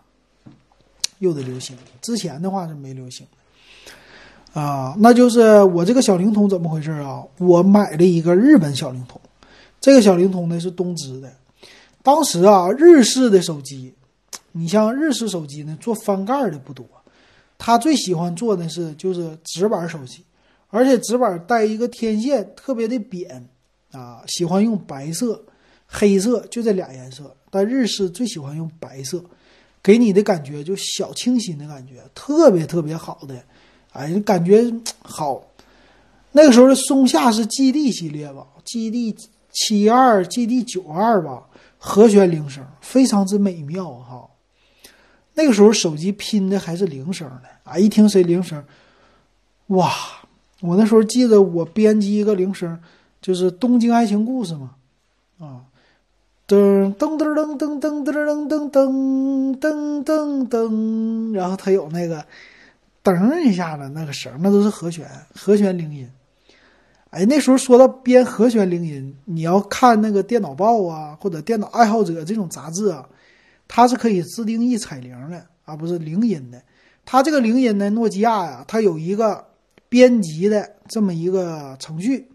[1.20, 1.76] 又得流行。
[2.02, 3.26] 之前的话是没流行
[4.54, 4.96] 的啊。
[5.00, 7.24] 那就是我这个小灵通怎么回事啊？
[7.38, 9.20] 我买了一个日本小灵通，
[9.80, 11.32] 这个小灵通呢是东芝的。
[12.04, 13.94] 当时啊，日式的手机，
[14.52, 16.86] 你像日式手机呢，做翻盖的不多，
[17.58, 20.24] 他最喜欢做的是就是直板手机，
[20.70, 23.48] 而且直板带一个天线，特别的扁。
[23.94, 25.42] 啊，喜欢用白色、
[25.88, 27.36] 黑色，就这俩颜色。
[27.50, 29.24] 但日式最喜欢用白色，
[29.82, 33.42] 给你的感觉就小清新的感觉，特别特别好的，
[33.94, 35.42] 哎，感觉好。
[36.34, 39.18] 那个时候的松下是 GD 系列吧，GD
[39.54, 44.30] 七二、GD 九二吧，和弦铃声非常之美妙哈。
[45.34, 48.62] 那个时候手机拼的还是铃声呢，啊，一听谁铃声，
[49.68, 49.90] 哇！
[50.62, 52.80] 我那时候记得我编辑一个铃声。
[53.20, 54.76] 就是《东京爱情故事》嘛，
[55.40, 55.66] 啊，
[56.48, 62.24] 噔噔噔噔噔噔噔噔噔噔噔噔，然后它有那个
[63.04, 66.08] 噔一下的那个声，那都是和弦，和弦铃音。
[67.10, 73.04] 哎，那时候说到编和弦铃音，你要看那个电脑报啊，或者电脑爱好者这种杂志啊，
[73.68, 76.62] 它是可以自定义彩铃的啊，不是铃音的。
[77.04, 79.47] 它这个铃音呢，诺基亚呀，它有一个
[79.90, 82.28] 编辑的这么一个程序。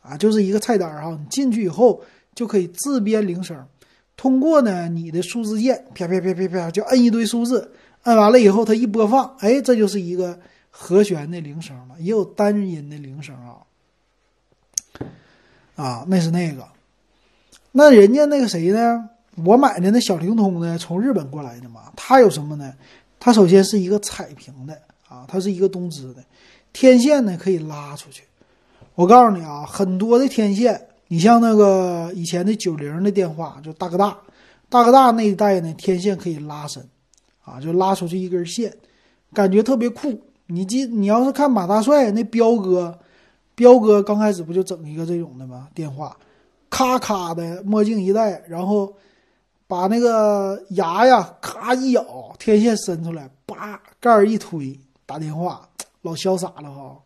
[0.00, 2.02] 啊，就是一个菜单哈，你进去以后
[2.34, 3.64] 就可以自编铃声，
[4.16, 7.70] 通过呢你的数字键，啪啪啪啪啪，就摁一堆数字，
[8.02, 10.36] 摁完了以后它一播放，哎，这就是一个
[10.70, 13.62] 和弦的铃声了，也有单音的铃声啊。
[15.76, 16.66] 啊，那是那个，
[17.70, 19.08] 那人家那个谁呢？
[19.44, 22.74] 我买的那小灵通呢，从日本过来的嘛，它有什么呢？
[23.20, 24.76] 它首先是一个彩屏的
[25.08, 26.24] 啊，它是一个东芝的，
[26.72, 28.24] 天线呢可以拉出去。
[28.94, 34.18] 我告诉你啊，很多的天线，你像那个以前的九零的电话，就大哥大，
[34.68, 36.86] 大哥大那一代呢，天线可以拉伸，
[37.42, 38.74] 啊，就拉出去一根线，
[39.32, 40.20] 感觉特别酷。
[40.46, 42.98] 你记，你要是看马大帅那彪哥，
[43.54, 45.68] 彪哥刚开始不就整一个这种的吗？
[45.74, 46.14] 电话，
[46.68, 48.94] 咔咔的墨镜一戴，然后
[49.66, 52.04] 把那个牙呀咔一咬，
[52.38, 55.66] 天线伸出来，叭盖儿一推，打电话，
[56.02, 56.98] 老潇洒了哈。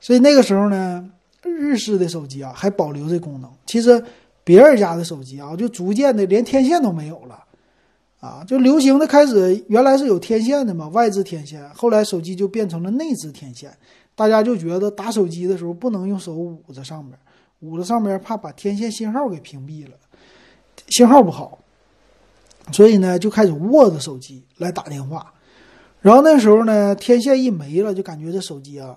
[0.00, 1.10] 所以那个时候呢，
[1.42, 3.50] 日式的手机啊还保留这功能。
[3.66, 4.02] 其实
[4.44, 7.44] 别人家的手机啊，就逐渐的连天线都没有了，
[8.20, 11.68] 啊，就流行的开始原来是有天线的嘛，外置天线。
[11.70, 13.76] 后来手机就变成了内置天线，
[14.14, 17.18] 大家就觉得打手机的时候不能用手捂着上面，
[17.60, 19.92] 捂着上面怕把天线信号给屏蔽了，
[20.88, 21.58] 信号不好。
[22.72, 25.32] 所以呢，就开始握着手机来打电话。
[26.00, 28.96] 然后那时候呢，天线一没了，就感觉这手机啊。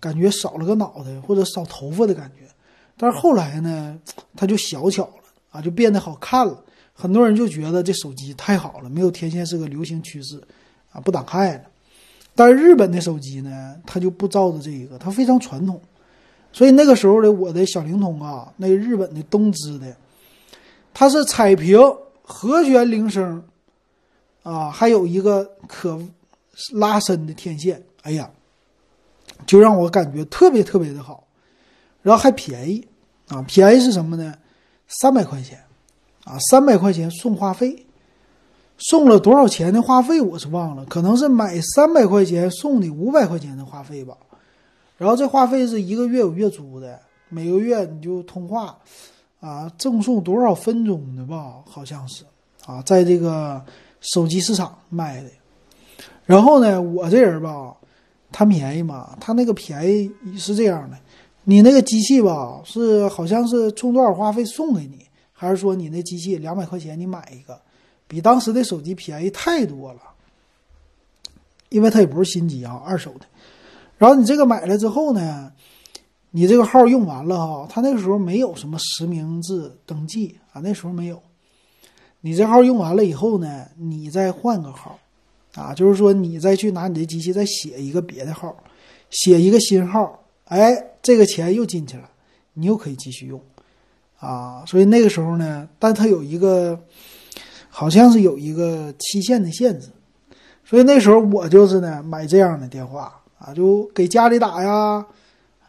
[0.00, 2.44] 感觉少了个脑袋或者少头发的感觉，
[2.96, 3.96] 但是后来呢，
[4.34, 6.60] 它就小巧了啊，就变得好看了。
[6.92, 10.42] 很多人就觉得这手机太好了，没有天线是个流行趋势
[10.90, 11.62] 啊，不挡害了。
[12.34, 15.80] 但是日本的手机呢，它就不照着这一个，它非常传统。
[16.52, 19.96] 所以那个时候的我的小灵通啊，那个日本的东芝的，
[20.92, 21.78] 它是彩屏、
[22.22, 23.40] 和弦铃声
[24.42, 25.96] 啊，还有一个可
[26.72, 27.82] 拉伸的天线。
[28.02, 28.30] 哎呀！
[29.46, 31.26] 就让我感觉特别特别的好，
[32.00, 32.86] 然后还便宜
[33.28, 33.42] 啊！
[33.42, 34.34] 便宜是什么呢？
[34.86, 35.58] 三百块钱
[36.24, 37.86] 啊，三百块钱送话费，
[38.78, 44.16] 送了多少钱的话费我是忘了，可能是买三百块钱送你五百块钱的话费吧。
[44.96, 48.78] 然后这话费是一个月有月租的，每个月你就通话
[49.40, 51.64] 啊，赠送多少分钟的吧？
[51.66, 52.24] 好像是
[52.66, 53.64] 啊，在这个
[54.00, 55.28] 手机市场卖的。
[56.26, 57.76] 然后呢，我这人吧。
[58.34, 59.14] 它便宜嘛？
[59.20, 60.96] 他那个便宜是这样的，
[61.44, 65.04] 你那个机器吧，是好像是充多少话费送给你，
[65.34, 67.60] 还是说你那机器两百块钱你买一个，
[68.08, 70.00] 比当时的手机便宜太多了。
[71.68, 73.26] 因为它也不是新机啊，二手的。
[73.98, 75.52] 然后你这个买了之后呢，
[76.30, 81.22] 你这个号用完了哈，他那个时候没有什么实名制登记啊，那时候没有。
[82.22, 84.98] 你这号用完了以后呢，你再换个号。
[85.54, 88.56] 啊，就是说你再去拿你的机器再写一个别的号，
[89.10, 92.08] 写一个新号，哎，这个钱又进去了，
[92.54, 93.38] 你又可以继续用，
[94.18, 96.78] 啊，所以那个时候呢，但它有一个，
[97.68, 99.88] 好像是有一个期限的限制，
[100.64, 105.04] 所以那时候我就是呢买这样的电话啊，就给家里打呀，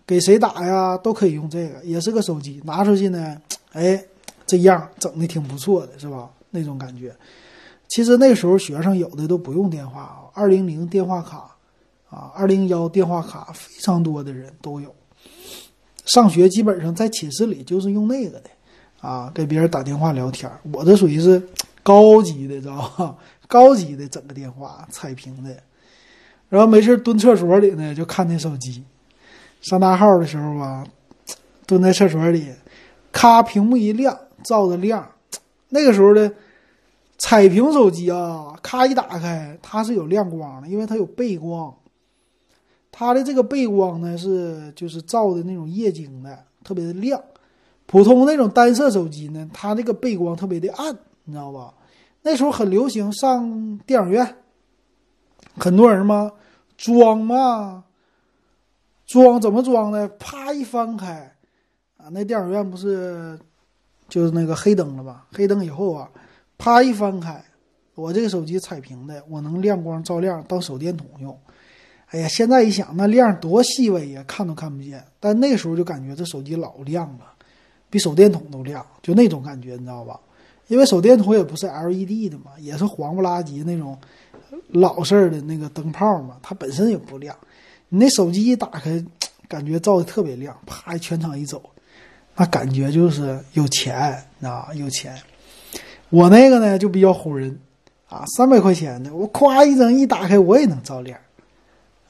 [0.08, 3.38] 给谁打呀都可以用这个，也是个手机，拿出去呢，
[3.74, 4.02] 哎，
[4.46, 6.30] 这样整的挺不错的，是吧？
[6.52, 7.14] 那种感觉。
[7.94, 11.56] 其实那时候学生有的都不用电话啊，二零零电话卡
[12.10, 14.91] 啊，二零幺电话卡，非常多的人都有。
[16.06, 18.50] 上学基本上在寝室里就是用那个的
[19.00, 20.52] 啊，给别人打电话聊天。
[20.72, 21.39] 我这属于是
[21.84, 23.16] 高级的，知道吧？
[23.48, 25.56] 高级的整个电话彩屏的，
[26.50, 28.84] 然后没事蹲厕所里呢就看那手机。
[29.62, 30.84] 上大号的时候吧，
[31.68, 32.48] 蹲在厕所里，
[33.12, 35.08] 咔屏幕一亮，照着亮。
[35.70, 36.34] 那个时候的
[37.24, 41.74] 彩屏手机啊，咔一打开，它是有亮光的，因为它有背光。
[42.92, 47.24] 它的这个背光呢是就是照的那种液晶的，特别的亮。
[47.86, 50.94] 普通那种单色手机呢，它那个背光特别的暗，
[51.24, 51.74] 你知道吧？
[52.24, 54.36] 那时候很流行上电影院，
[55.56, 56.30] 很多人嘛
[56.76, 57.86] 装嘛，
[59.06, 60.10] 装怎么装呢？
[60.20, 61.34] 啪一翻开，
[61.96, 63.40] 啊，那电影院不是
[64.10, 65.26] 就是那个黑灯了吧？
[65.32, 66.10] 黑灯以后啊，
[66.58, 67.43] 啪一翻开，
[67.95, 71.38] 我这个手机彩屏的，我能亮光照亮当手电筒用。
[72.10, 75.04] 哎呀，现在一想，那亮多细微呀，看都看不见。
[75.20, 77.26] 但那时候就感觉这手机老亮了，
[77.89, 80.20] 比手电筒都亮，就那种感觉，你知道吧？
[80.68, 83.97] 因为手电筒也不是 LED 的嘛，也是黄不拉几那种
[84.70, 87.36] 老式的那个灯泡嘛，它本身也不亮。
[87.89, 89.04] 你那手机一打开，
[89.47, 91.62] 感觉照的特别亮，啪，全场一走，
[92.36, 95.20] 那感觉就是有钱啊，有钱。
[96.14, 97.59] 我那个呢就比较唬人
[98.07, 101.20] 啊，三百块钱的，我咵一整一打开，我也能照亮。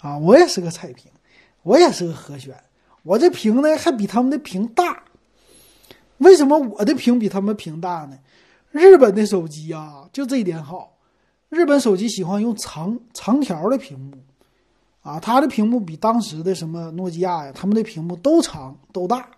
[0.02, 1.10] 啊，我也是个彩屏，
[1.62, 2.54] 我也是个和弦，
[3.04, 5.04] 我这屏呢还比他们的屏大。
[6.18, 8.20] 为什么我的屏比他们屏大呢？
[8.72, 10.98] 日本的手机啊，就这一点好，
[11.48, 14.18] 日本手机喜欢用长长条的屏幕，
[15.02, 19.30] 啊，它的屏幕比当时的什么诺基亚呀，他们的屏幕都长都大，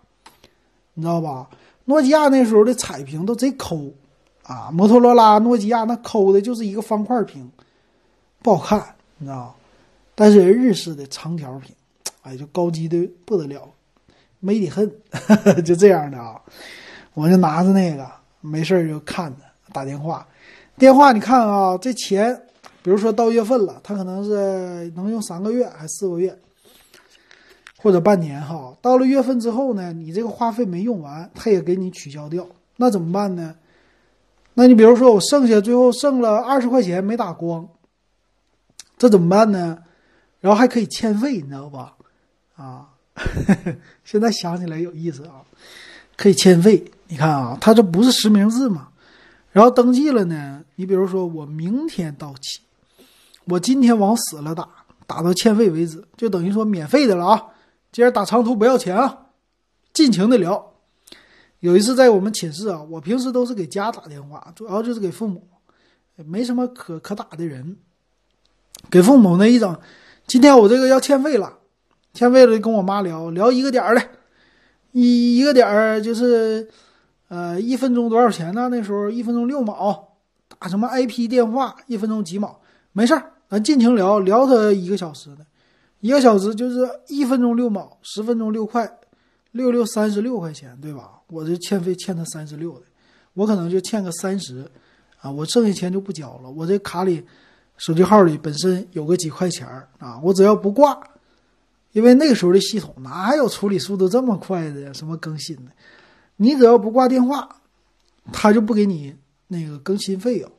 [0.94, 1.48] 你知道吧？
[1.84, 3.92] 诺基亚那时候的彩屏都贼抠，
[4.46, 7.50] 啊，摩托罗拉、诺基亚那抠的就是一个方块屏，
[8.42, 9.54] 不好看，你知道。
[10.14, 11.74] 但是日式的长条屏，
[12.22, 13.68] 哎，就高级的不得了，
[14.38, 14.88] 美得很，
[15.64, 16.40] 就这样的啊。
[17.14, 18.06] 我就拿着那个，
[18.40, 19.42] 没事就看着
[19.72, 20.26] 打电话。
[20.78, 22.40] 电话你看啊，这钱，
[22.82, 26.38] 比如说到月份了，它可能是能用三个月还四个月，
[27.78, 28.72] 或者半年哈。
[28.80, 32.46] 到了月份之后呢，你这个话费没用完，他也给你取消掉。
[32.76, 33.56] 那怎么办呢？
[34.58, 37.68] 那你比如说我剩下最后剩了二十块钱没打光，
[38.96, 39.78] 这怎么办呢？
[40.40, 41.94] 然后还可以欠费，你知道吧？
[42.56, 42.88] 啊，
[44.02, 45.44] 现在想起来有意思啊，
[46.16, 46.82] 可以欠费。
[47.08, 48.88] 你看啊，它这不是实名制嘛？
[49.52, 52.62] 然后登记了呢，你比如说我明天到期，
[53.44, 54.66] 我今天往死了打，
[55.06, 57.44] 打到欠费为止，就等于说免费的了啊。
[57.92, 59.26] 今儿打长途不要钱啊，
[59.92, 60.72] 尽情的聊。
[61.66, 65.48] 有一次在我们寝室啊，我平时都是给家打电话，主要就是给父母，
[66.24, 67.76] 没什么可可打的人，
[68.88, 69.76] 给父母那一整。
[70.28, 71.58] 今天我这个要欠费了，
[72.14, 74.02] 欠费了，跟我妈聊聊一个点儿的，
[74.92, 76.70] 一一个点儿就是，
[77.26, 78.68] 呃，一分钟多少钱呢？
[78.68, 80.16] 那时候一分钟六毛，
[80.60, 82.60] 打什么 IP 电话，一分钟几毛，
[82.92, 85.44] 没事儿，咱尽情聊聊他一个小时的，
[85.98, 88.88] 一个小时就是一分钟六毛，十分钟六块，
[89.56, 91.20] 六六三十六块钱，对吧？
[91.26, 92.82] 我这欠费欠他三十六的，
[93.34, 94.70] 我可能就欠个三十，
[95.20, 97.24] 啊，我剩下钱就不交了，我这卡里。
[97.78, 100.98] 手机号里本身有个几块钱儿啊，我只要不挂，
[101.92, 104.92] 因为那个时候的系统哪有处理速度这么快的呀？
[104.94, 105.70] 什么更新的，
[106.36, 107.60] 你只要不挂电话，
[108.32, 109.14] 他就不给你
[109.48, 110.50] 那个更新费用。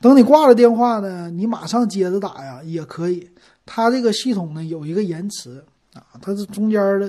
[0.00, 3.30] 等你挂了电话呢，你马上接着打呀也可以。
[3.64, 7.08] 它这个系统呢有一个延迟啊，它是中间的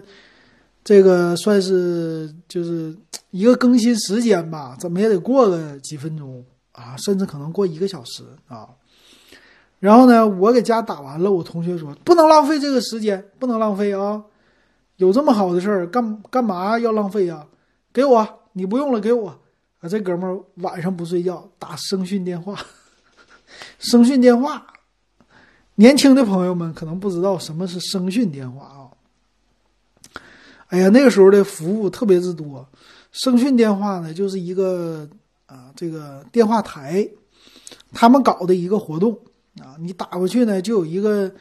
[0.85, 2.95] 这个算是就是
[3.31, 8.69] 一个更新时间吧，怎么也得过个几分钟啊，甚至可能过一个小时啊。
[9.79, 14.23] 然后呢，我给家打完了，我同学说不能浪费这个时间，不能浪费啊！
[14.97, 17.47] 有这么好的事儿，干干嘛要浪费呀？
[17.91, 19.29] 给我，你不用了，给我
[19.79, 19.89] 啊！
[19.89, 22.55] 这哥们儿晚上不睡觉，打声讯电话，
[23.79, 24.67] 声讯电话，
[25.75, 28.84] 年轻的朋友们可能不知道什么是声讯电话啊！
[30.69, 32.67] 哎呀，那个时候的服务特别之多，
[33.11, 35.07] 声讯电话呢，就是一个
[35.45, 37.07] 啊，这个电话台，
[37.93, 39.17] 他们搞的一个活动。
[39.61, 41.31] 啊，你打过去呢，就有一个，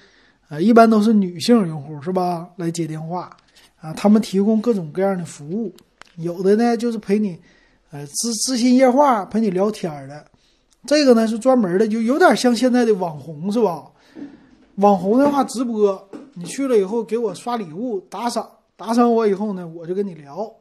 [0.48, 2.48] 呃，一般都是女性用户是吧？
[2.54, 3.36] 来接电话，
[3.80, 5.74] 啊，他们提供各种各样的服务，
[6.18, 7.36] 有的呢就是陪你，
[7.90, 10.24] 呃，知知心夜话，陪你聊天的，
[10.86, 13.82] 这个呢是专门的，就有点像现在的网红是吧？
[14.76, 20.52] 网红的话直播，你去了以后给我刷礼物打赏，打赏我以后呢，我就跟你聊，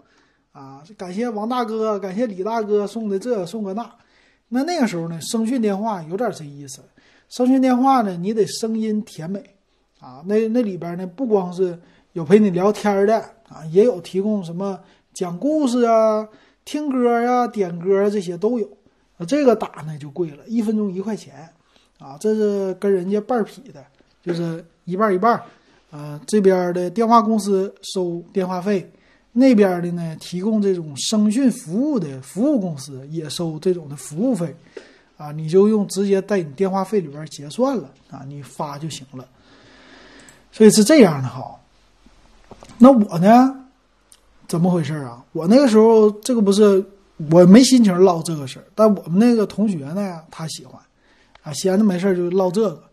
[0.51, 3.89] 啊，感谢王大哥，感谢李大哥送的这送个那。
[4.49, 6.82] 那那个时候呢，声讯电话有点这意思。
[7.28, 9.43] 声讯电话呢，你得声音甜美，
[9.99, 11.80] 啊，那那里边呢，不光是
[12.11, 13.18] 有陪你聊天的
[13.49, 14.80] 啊，也有提供什么
[15.11, 16.30] 讲故事啊、
[16.64, 18.68] 听歌呀、点歌这些都有。
[19.18, 21.49] 啊，这个打呢就贵了，一分钟一块钱，
[21.97, 23.84] 啊，这是跟人家半匹的，
[24.22, 25.41] 就是一半一半。
[25.94, 28.91] 啊，这边的电话公司收电话费，
[29.32, 34.56] 那边的呢提供这种声讯服务的服务公司也收这种的服务费，
[35.18, 39.24] 啊，你就用直接在你电话费里边结算了啊，你发就行了。
[40.52, 41.60] 所以是这样的哈。
[42.80, 43.56] 那我呢，
[44.48, 45.24] 怎么回事啊？
[45.32, 46.84] 我那个时候这个不是
[47.30, 50.82] 我没心情唠这个事儿，但我们那个同学呢，他喜欢，
[51.44, 52.84] 啊，闲着没事就唠这个，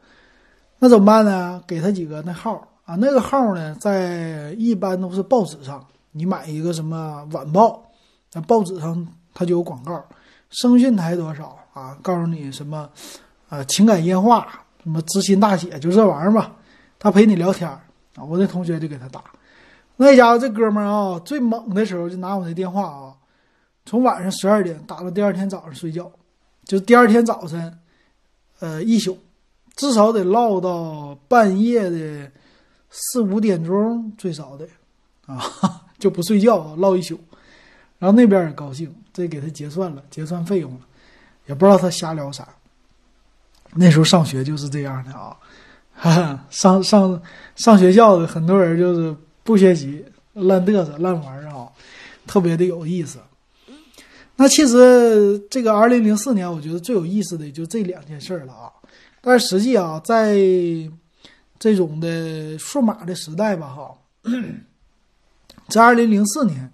[0.79, 1.63] 那怎么办呢？
[1.67, 2.67] 给他几个那号。
[2.91, 7.81] 啊，那个号呢，在一般都是报纸上，你买一个什么晚报，
[8.29, 10.05] 在报纸上它就有广告。
[10.49, 11.97] 声讯台多少啊？
[12.03, 12.91] 告诉你什么，
[13.49, 16.57] 啊，情感夜话，什么知心大姐，就这玩意儿吧。
[16.99, 17.81] 他陪你聊天啊，
[18.29, 19.23] 我那同学就给他打。
[19.97, 23.15] 那家伙这哥们儿啊，最猛的时候就拿我的电话啊，
[23.87, 26.11] 从晚上十二点打到第二天早上睡觉，
[26.65, 27.79] 就第二天早晨，
[28.59, 29.17] 呃，一宿，
[29.77, 32.33] 至少得唠到半夜的。
[32.91, 34.69] 四五点钟最少的，
[35.27, 35.41] 啊，
[35.99, 37.19] 就不睡觉唠一宿，
[37.99, 40.81] 然后那边也高兴，这给他结算了，结算费用了，
[41.47, 42.49] 也不知道他瞎聊啥。
[43.75, 45.37] 那时候上学就是这样的啊，
[45.95, 47.23] 哈哈，上上
[47.55, 49.15] 上学校的很多人就是
[49.45, 51.69] 不学习，烂嘚瑟、烂玩啊，
[52.27, 53.19] 特别的有意思。
[54.35, 58.73] 那其实这个二零零四年，我觉得最有意思的就这两件事了啊。
[59.21, 60.35] 但是实际啊，在
[61.61, 63.95] 这种的数码的时代吧，哈，
[65.69, 66.73] 在二零零四年，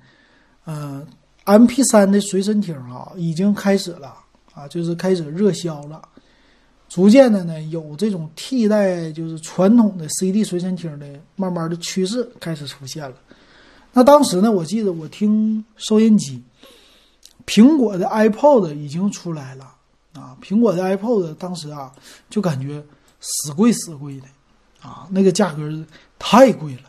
[0.65, 1.05] 嗯
[1.43, 4.17] ，M P 三的随身听啊，已经开始了
[4.55, 6.01] 啊，就是开始热销了，
[6.89, 13.17] 逐渐的呢，有这种替代就是传统的 C D 随身听的慢慢的趋势开始出现了。
[13.93, 16.41] 那当时呢，我记得我听收音机，
[17.45, 19.75] 苹果的 iPod 已经出来了
[20.13, 21.93] 啊，苹果的 iPod 当时啊，
[22.31, 22.81] 就感觉
[23.19, 24.29] 死贵死贵的。
[24.87, 25.85] 啊，那个价格
[26.17, 26.83] 太贵了，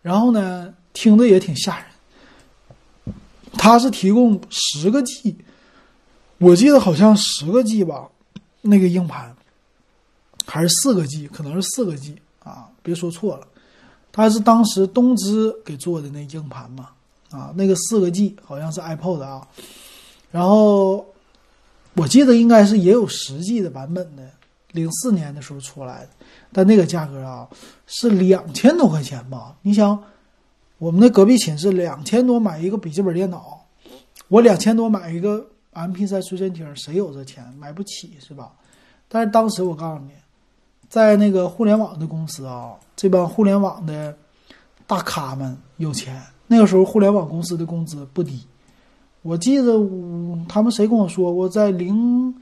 [0.00, 1.86] 然后呢，听着也挺吓人。
[3.52, 5.36] 它是提供十个 G，
[6.38, 8.08] 我记得好像十个 G 吧，
[8.62, 9.36] 那个硬盘
[10.46, 13.46] 还是四个 G，可能是四个 G 啊，别说错了。
[14.12, 16.90] 它是当时东芝给做的那硬盘嘛，
[17.30, 19.46] 啊，那个四个 G 好像是 iPod 啊，
[20.30, 21.06] 然后
[21.94, 24.30] 我记得应该是也有十 G 的版本的，
[24.72, 26.08] 零四年的时候出来的。
[26.52, 27.48] 但那个价格啊，
[27.86, 29.56] 是两千多块钱吧？
[29.62, 30.02] 你想，
[30.78, 33.64] 我们的隔壁寝室两千多买一个笔记本电脑，
[34.28, 37.44] 我两千多买一个 MP3 随身听，谁有这钱？
[37.58, 38.52] 买不起是吧？
[39.08, 40.10] 但是当时我告诉你，
[40.88, 44.16] 在那个互联网的公司啊，这帮互联网的
[44.86, 46.20] 大咖们有钱。
[46.46, 48.44] 那个时候互联网公司的工资不低，
[49.22, 49.78] 我记得
[50.48, 52.34] 他们谁跟我说过，在零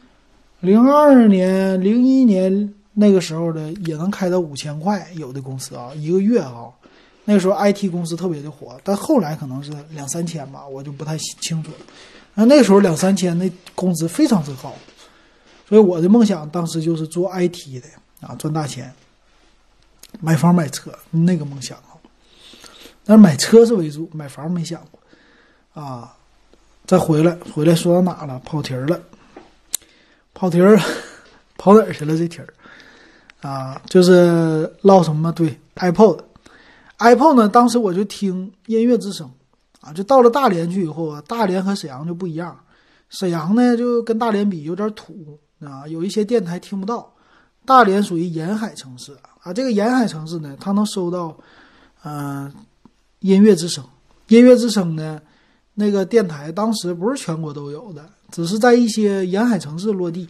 [0.60, 2.74] 零二年、零一年。
[3.00, 6.66] 那个时候的也能开到五千块，有的公司啊，一个月啊，
[7.26, 11.76] 那个时候 IT 公司特别的火，但后来可能是两三千吧，我就不太清楚了。
[12.34, 14.74] 那那时候两三千，那工资非常之高，
[15.68, 17.88] 所以我的梦想当时就是做 IT 的
[18.26, 18.92] 啊，赚大钱，
[20.18, 21.94] 买房买车那个梦想啊。
[23.04, 26.16] 但是买车是为主，买房没想过啊。
[26.84, 28.40] 再回来，回来说到哪了？
[28.44, 29.00] 跑题儿了，
[30.38, 30.78] 跑题儿，
[31.58, 32.16] 跑哪儿去了？
[32.16, 32.46] 这题儿。
[33.40, 35.32] 啊，就是唠什么？
[35.32, 37.48] 对，iPod，iPod 呢？
[37.48, 39.28] 当时我就听音乐之声，
[39.80, 42.56] 啊，就到了大连去以后啊，大连和沈阳就不一样，
[43.08, 47.12] 沈阳呢就跟大连比有点土啊，有一些电台听不到。
[47.64, 51.36] 大连属于沿海城市啊，这个沿海城市呢，它能收到，
[52.04, 52.52] 嗯，
[53.20, 53.84] 音乐之声，
[54.28, 55.20] 音乐之声呢，
[55.74, 60.28] 那个电台当时不是全国都有的，只是在一些沿海城市落地，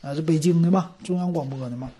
[0.00, 1.90] 啊，是北京的嘛，中央广播的嘛。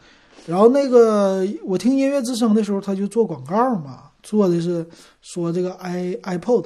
[0.47, 4.87] 然后那个我听音乐之声的时候，他就做广告嘛，做的是
[5.21, 6.65] 说这个 i iPod，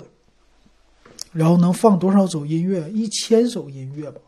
[1.33, 2.89] 然后能放多少首音乐？
[2.91, 4.21] 一千首音乐吧。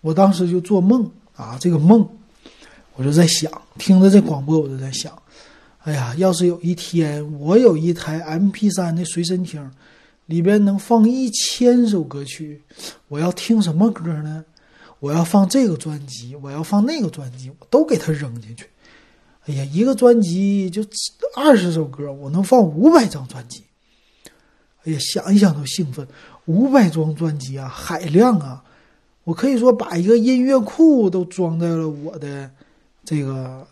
[0.00, 2.08] 我当时就做梦啊，这个梦，
[2.94, 5.12] 我就在想，听着这广播，我就在想，
[5.82, 9.70] 哎呀，要是有一天我有一台 MP3 的随身听，
[10.28, 12.62] 里边能放一千首歌曲，
[13.08, 14.44] 我要听什么歌呢？
[15.00, 18.66] 我要放这个专辑，我要放那个专辑，我都给它扔进去。
[19.46, 20.84] 哎呀，一个专辑就
[21.34, 23.64] 二十首歌，我能放五百张专辑，
[24.84, 26.06] 哎呀，想一想都兴奋，
[26.44, 28.62] 五百张专辑啊，海量啊！
[29.24, 32.50] 我可以说把一个音乐库都装在了我的
[33.02, 33.66] 这个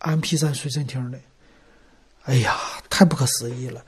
[0.00, 1.16] M P 三随身听里。
[2.24, 2.58] 哎呀，
[2.90, 3.82] 太不可思议了！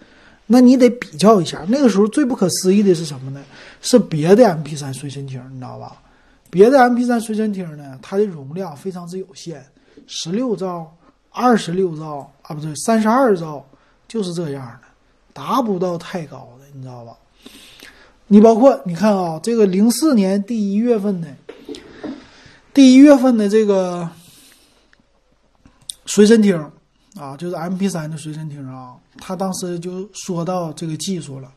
[0.47, 3.43] 那你得比较一下，那个时候最不可思议的是什么呢？
[3.81, 5.97] 是别的 M P 三随身听，你知道吧？
[6.51, 9.65] 别的 M P 三随身听呢，它的容量非常之有限，
[10.07, 10.95] 十六兆、
[11.31, 13.67] 二十六兆啊，不对，三十二兆，
[14.07, 14.87] 就是这样的，
[15.33, 17.17] 达不到太高的，你知道吧？
[18.27, 21.29] 你包括你看啊，这个零四年第一月份的，
[22.73, 24.09] 第一月份的这个
[26.07, 26.71] 随身听
[27.19, 31.51] 啊，就是 M P 三的随身听啊，他当时就说到这个技术了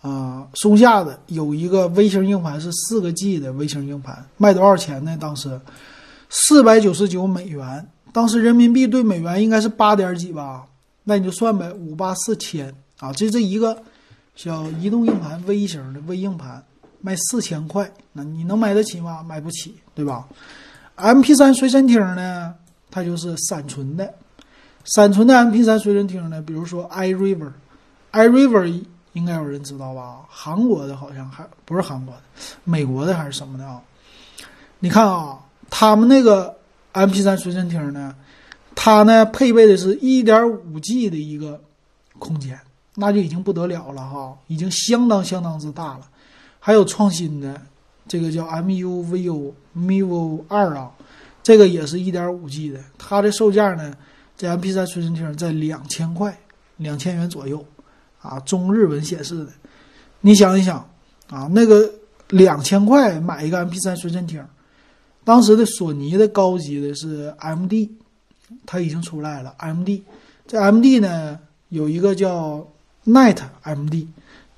[0.00, 5.16] 啊，松下的有一个微型硬盘是四个 G 的微型硬盘，卖多少钱呢？
[5.20, 5.60] 当时
[6.28, 10.66] 四百九十九美元，当时人民币对美元应该是八点几吧，
[11.04, 13.82] 那你就算呗，五八四千啊，这这一个。
[14.38, 16.62] 小移动硬盘，微型的微硬盘，
[17.00, 19.22] 卖四千块，那你能买得起吗？
[19.22, 20.28] 买不起，对吧
[20.96, 22.54] ？M P 三随身听呢，
[22.90, 24.12] 它就是闪存的，
[24.86, 28.82] 闪存的 M P 三随身听呢，比如说 iRiver，iRiver
[29.12, 30.20] 应该有人知道吧？
[30.28, 32.22] 韩国的好像还不是韩国的，
[32.64, 33.80] 美国的还是什么的啊？
[34.78, 36.56] 你看啊，他们那个
[36.92, 38.14] M P 三随身听呢，
[38.74, 41.60] 它呢配备的是一点五 G 的一个
[42.18, 42.58] 空间。
[42.98, 46.08] 那就已经不得了了哈，已经相当相当之大了。
[46.58, 47.60] 还有创新的，
[48.08, 50.90] 这个叫 MUVU Mivo 二啊，
[51.42, 53.94] 这个也是一点五 G 的，它的售价呢，
[54.36, 56.38] 这 MP3 随身听在两千块，
[56.76, 57.64] 两千元左右
[58.20, 59.52] 啊，中日文显示的。
[60.20, 60.78] 你想一想
[61.28, 61.90] 啊，那个
[62.28, 64.44] 两千块买一个 MP3 随身听，
[65.24, 67.90] 当时的索尼的高级的是 MD，
[68.64, 70.02] 它已经出来了 MD，
[70.46, 72.66] 这 MD 呢有一个叫。
[73.08, 74.04] Net MD，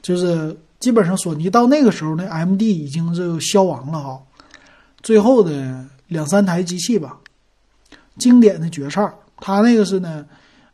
[0.00, 4.22] 就是基本上索尼到那个时候那 MD 已经是消亡了哈，
[5.02, 7.18] 最后的两三台机器吧，
[8.16, 10.26] 经典的绝唱，它那个是呢，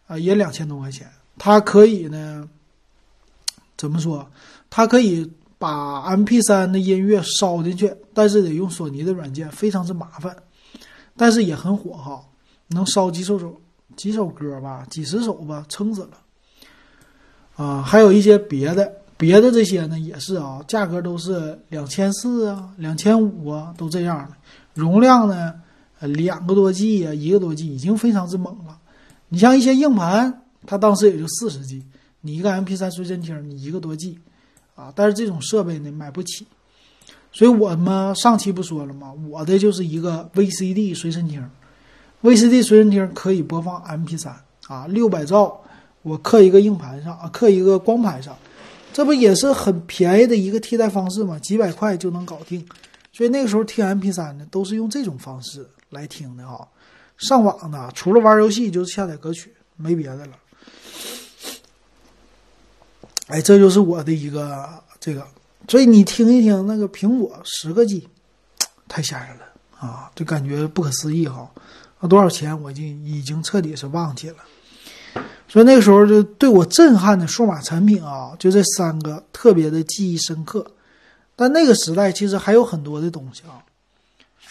[0.07, 1.09] 啊也两千多块钱，
[1.39, 2.49] 它可以呢，
[3.77, 4.27] 怎么说？
[4.71, 10.37] 它可以把 MP3 的音乐烧进去，但是得用索尼的软件，非常之麻烦，
[11.17, 12.25] 但是也很火哈，
[12.69, 13.61] 能烧几首首
[13.97, 16.19] 几首歌吧，几十首吧，撑死了。
[17.57, 24.35] 啊，还有一些别的，别的这些呢也是啊，价格都是两千四啊，两千五啊，都这样的。
[24.75, 25.55] 容量呢，
[26.07, 28.79] 两个多 G 啊，一个多 G 已经非常之猛了。
[29.29, 31.85] 你像一些硬盘，它当时也就四十 G，
[32.21, 34.19] 你一个 MP3 随身听，你一个多 G，
[34.75, 36.47] 啊，但是这种设备呢买不起。
[37.33, 39.13] 所以我们上期不说了吗？
[39.29, 41.45] 我的就是一个 VCD 随身听
[42.23, 44.33] ，VCD 随身听可以播放 MP3
[44.69, 45.61] 啊，六百兆。
[46.03, 48.37] 我刻一个硬盘上啊，刻一个光盘上，
[48.93, 51.39] 这不也是很便宜的一个替代方式吗？
[51.39, 52.63] 几百块就能搞定。
[53.11, 56.69] 所以那个时候听 MP3 呢，都是用这种方式来听的哈。
[57.17, 60.33] 上网呢，除了玩游戏就是下载歌曲，没别的了。
[63.29, 64.69] 哎，这就是我的一个
[65.01, 65.27] 这个。
[65.67, 68.07] 所以你听一听那个苹果十个 G，
[68.87, 69.45] 太吓人了
[69.79, 71.51] 啊，就感觉不可思议哈。
[72.01, 74.37] 那多少钱我就已经彻底是忘记了。
[75.49, 80.67] 所以那个时候就对我震撼的数码产品啊，就这三个特别的记忆深刻。
[81.37, 83.63] 但那个时代其实还有很多的东西啊，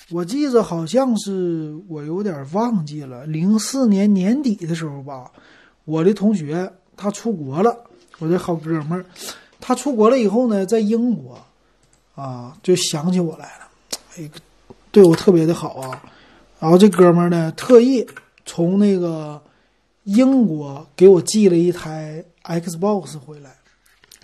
[0.10, 5.32] 我记着好像是我有点忘记了，零四年年底的时候吧，
[5.86, 7.76] 我的同学他出国了，
[8.20, 9.06] 我的好哥们儿，
[9.60, 11.42] 他出国了以后呢，在英国
[12.16, 13.68] 啊，就想起我来了，
[14.18, 14.30] 哎，
[14.92, 16.04] 对我特别的好啊。
[16.60, 18.08] 然后这哥们儿呢，特意
[18.46, 19.42] 从那个。
[20.06, 23.56] 英国给我寄了一台 Xbox 回来，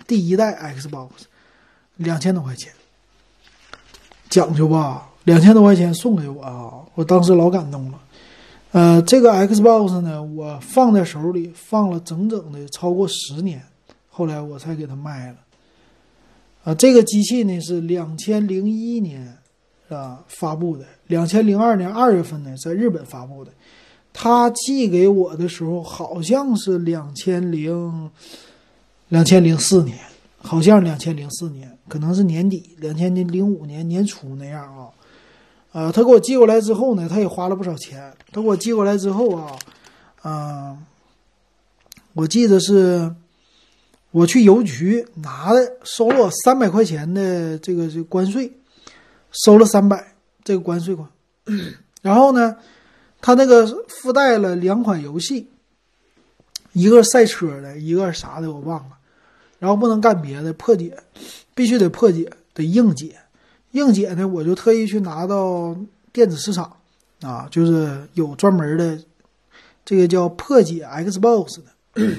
[0.06, 1.08] 第一代 Xbox，
[1.96, 2.70] 两千多块钱，
[4.28, 5.08] 讲究吧？
[5.30, 6.82] 两千多块钱送给我啊！
[6.96, 8.00] 我当时老感动了。
[8.72, 13.62] 呃，这个 Xbox 呢，我放在手里放了整整的超过十年，
[14.08, 15.36] 后来我才给它卖了。
[16.64, 19.38] 啊，这个机器呢是两千零一年
[19.88, 23.52] 啊发布的，两千零二年二月份呢在日本发布的。
[24.12, 28.10] 他寄给我的时候好像是两千零
[29.06, 29.96] 两千零四年，
[30.38, 34.90] 好像两千零四年，可能是年底，两千零五年年初那样啊。
[35.72, 38.12] 啊，他给我寄过来之后呢，他也花了不少钱。
[38.32, 39.58] 他给我寄过来之后啊，
[40.24, 40.84] 嗯，
[42.14, 43.14] 我记得是
[44.10, 48.52] 我去邮局拿的，收了我三百块钱的这个这关税，
[49.30, 50.14] 收了三百
[50.44, 51.08] 这个关税款，
[52.02, 52.56] 然后呢。
[53.22, 55.50] 他那个附带了两款游戏，
[56.72, 58.96] 一个赛车的，一个啥的我忘了。
[59.58, 60.96] 然后不能干别的，破解
[61.54, 63.18] 必须得破解，得硬解。
[63.72, 65.76] 硬解呢，我就特意去拿到
[66.12, 66.76] 电子市场
[67.22, 68.98] 啊，就是有专门的
[69.84, 72.18] 这个叫破解 Xbox 的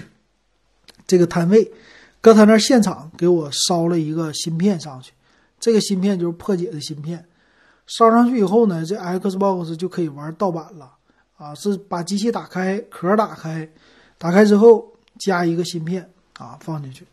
[1.06, 1.72] 这个摊位，
[2.22, 5.12] 搁他那现场给我烧了一个芯片上去，
[5.60, 7.26] 这个芯片就是破解的芯片。
[7.88, 10.93] 烧上去以后呢，这 Xbox 就可以玩盗版了
[11.36, 11.54] 啊！
[11.56, 13.68] 是把机器打开，壳打开，
[14.18, 17.06] 打开之后加一个芯片啊放进去。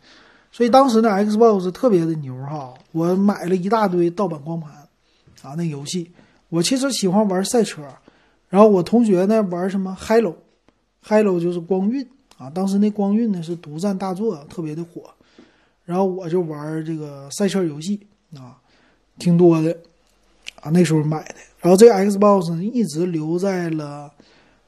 [0.51, 4.71] 所以当时呢，Xbox 特别的牛哈，我买了一大堆盗版光盘，
[5.43, 6.11] 啊，那游戏
[6.49, 7.83] 我其实喜欢玩赛车，
[8.49, 12.05] 然后我同学呢玩什么 Hello，Hello 就是光晕
[12.37, 15.03] 啊，当时那光晕呢是独占大作，特别的火，
[15.85, 17.99] 然后我就玩这个赛车游戏
[18.35, 18.57] 啊，
[19.19, 19.77] 挺多的，
[20.61, 24.11] 啊，那时候买的，然后这个 Xbox 呢一直留在了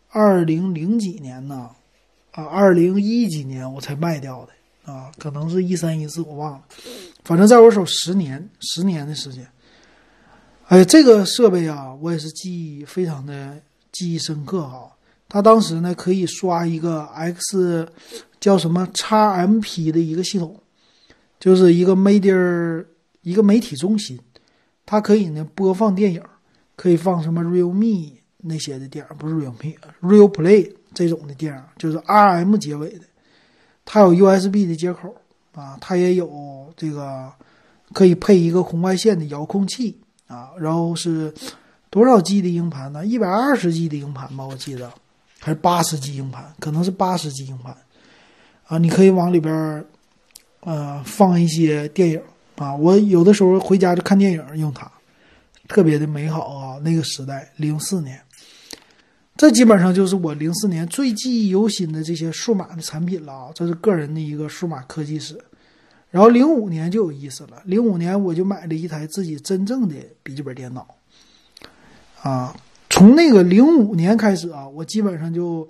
[0.09, 1.71] 二零零几年呢，
[2.31, 4.51] 啊，二零一几年我才卖掉的。
[4.91, 6.61] 啊，可能是一三一四，我忘了，
[7.23, 9.47] 反正在我手十年，十年的时间。
[10.67, 13.57] 哎，这个设备啊，我也是记忆非常的
[13.91, 14.91] 记忆深刻哈。
[15.27, 17.87] 它当时呢可以刷一个 X，
[18.39, 20.61] 叫什么 XMP 的一个系统，
[21.39, 22.85] 就是一个 media
[23.21, 24.19] 一个媒体中心，
[24.85, 26.21] 它可以呢播放电影，
[26.75, 33.05] 可以放什么 Realme 那些的电影，不是 Realme，Real Play 这种的电影，就是 RM 结尾的。
[33.85, 35.13] 它有 USB 的接口
[35.53, 37.31] 啊，它也有这个
[37.93, 41.33] 可以配一个红外线的遥控器啊，然后是
[41.89, 43.05] 多少 G 的硬盘呢？
[43.05, 44.91] 一百二十 G 的硬盘吧，我记得
[45.39, 47.75] 还是八十 G 硬盘，可能是八十 G 硬盘
[48.67, 48.77] 啊。
[48.77, 49.83] 你可以往里边
[50.61, 52.21] 呃放一些电影
[52.55, 52.73] 啊。
[52.73, 54.89] 我有的时候回家就看电影用它，
[55.67, 56.79] 特别的美好啊。
[56.79, 58.21] 那个时代，零四年。
[59.41, 63.51] 这基本上就是我零四年最记忆犹新的这些数码的产品了啊！
[63.55, 65.35] 这是个人的一个数码科技史。
[66.11, 70.85] 然后零五年就有意思了，零五年我就买了一台自己真正的笔记本电脑
[72.21, 72.55] 啊。
[72.91, 75.67] 从那个零五年开始啊，我基本上就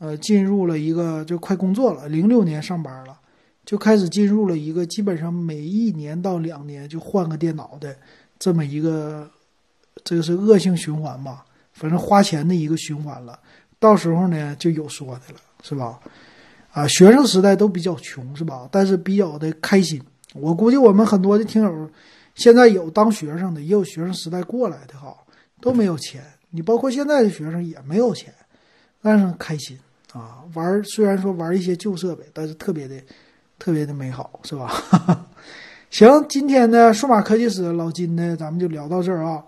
[0.00, 2.08] 呃进入了一个就快工作了。
[2.08, 3.16] 零六年上班了，
[3.64, 7.96] 就开始进入了一个基本上每一年到两年就换个电脑的
[8.40, 9.30] 这么一个
[10.02, 11.44] 这个是恶性循环吧。
[11.74, 13.38] 反正花钱的一个循环了，
[13.78, 16.00] 到时候呢就有说的了，是吧？
[16.72, 18.66] 啊，学生时代都比较穷，是吧？
[18.72, 20.02] 但是比较的开心。
[20.32, 21.90] 我估计我们很多的听友，
[22.34, 25.14] 现在有当学生的，也有学生时代过来的哈，
[25.60, 26.22] 都没有钱。
[26.50, 28.32] 你包括现在的学生也没有钱，
[29.02, 29.78] 但是开心
[30.12, 30.42] 啊！
[30.54, 32.94] 玩虽然说玩一些旧设备，但是特别的
[33.58, 35.26] 特别的美好，是吧？
[35.90, 39.42] 行，今天的数码科技史老金呢，咱们就聊到这儿啊。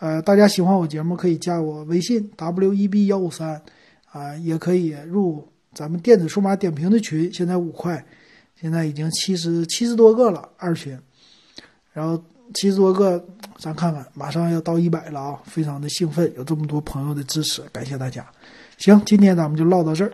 [0.00, 3.60] 呃，大家喜欢我节目可以加我微信 w e b 幺五三，
[4.12, 5.44] 啊，也可以入
[5.74, 8.04] 咱们电子数码点评的群，现在五块，
[8.54, 10.96] 现在已经七十七十多个了二群，
[11.92, 12.22] 然后
[12.54, 13.24] 七十多个，
[13.58, 18.24] 咱看看，马上要到一百了啊，非常的兴奋，有这么多朋友的支持，感谢大家。
[18.76, 20.12] 行，今天咱们就唠到这儿。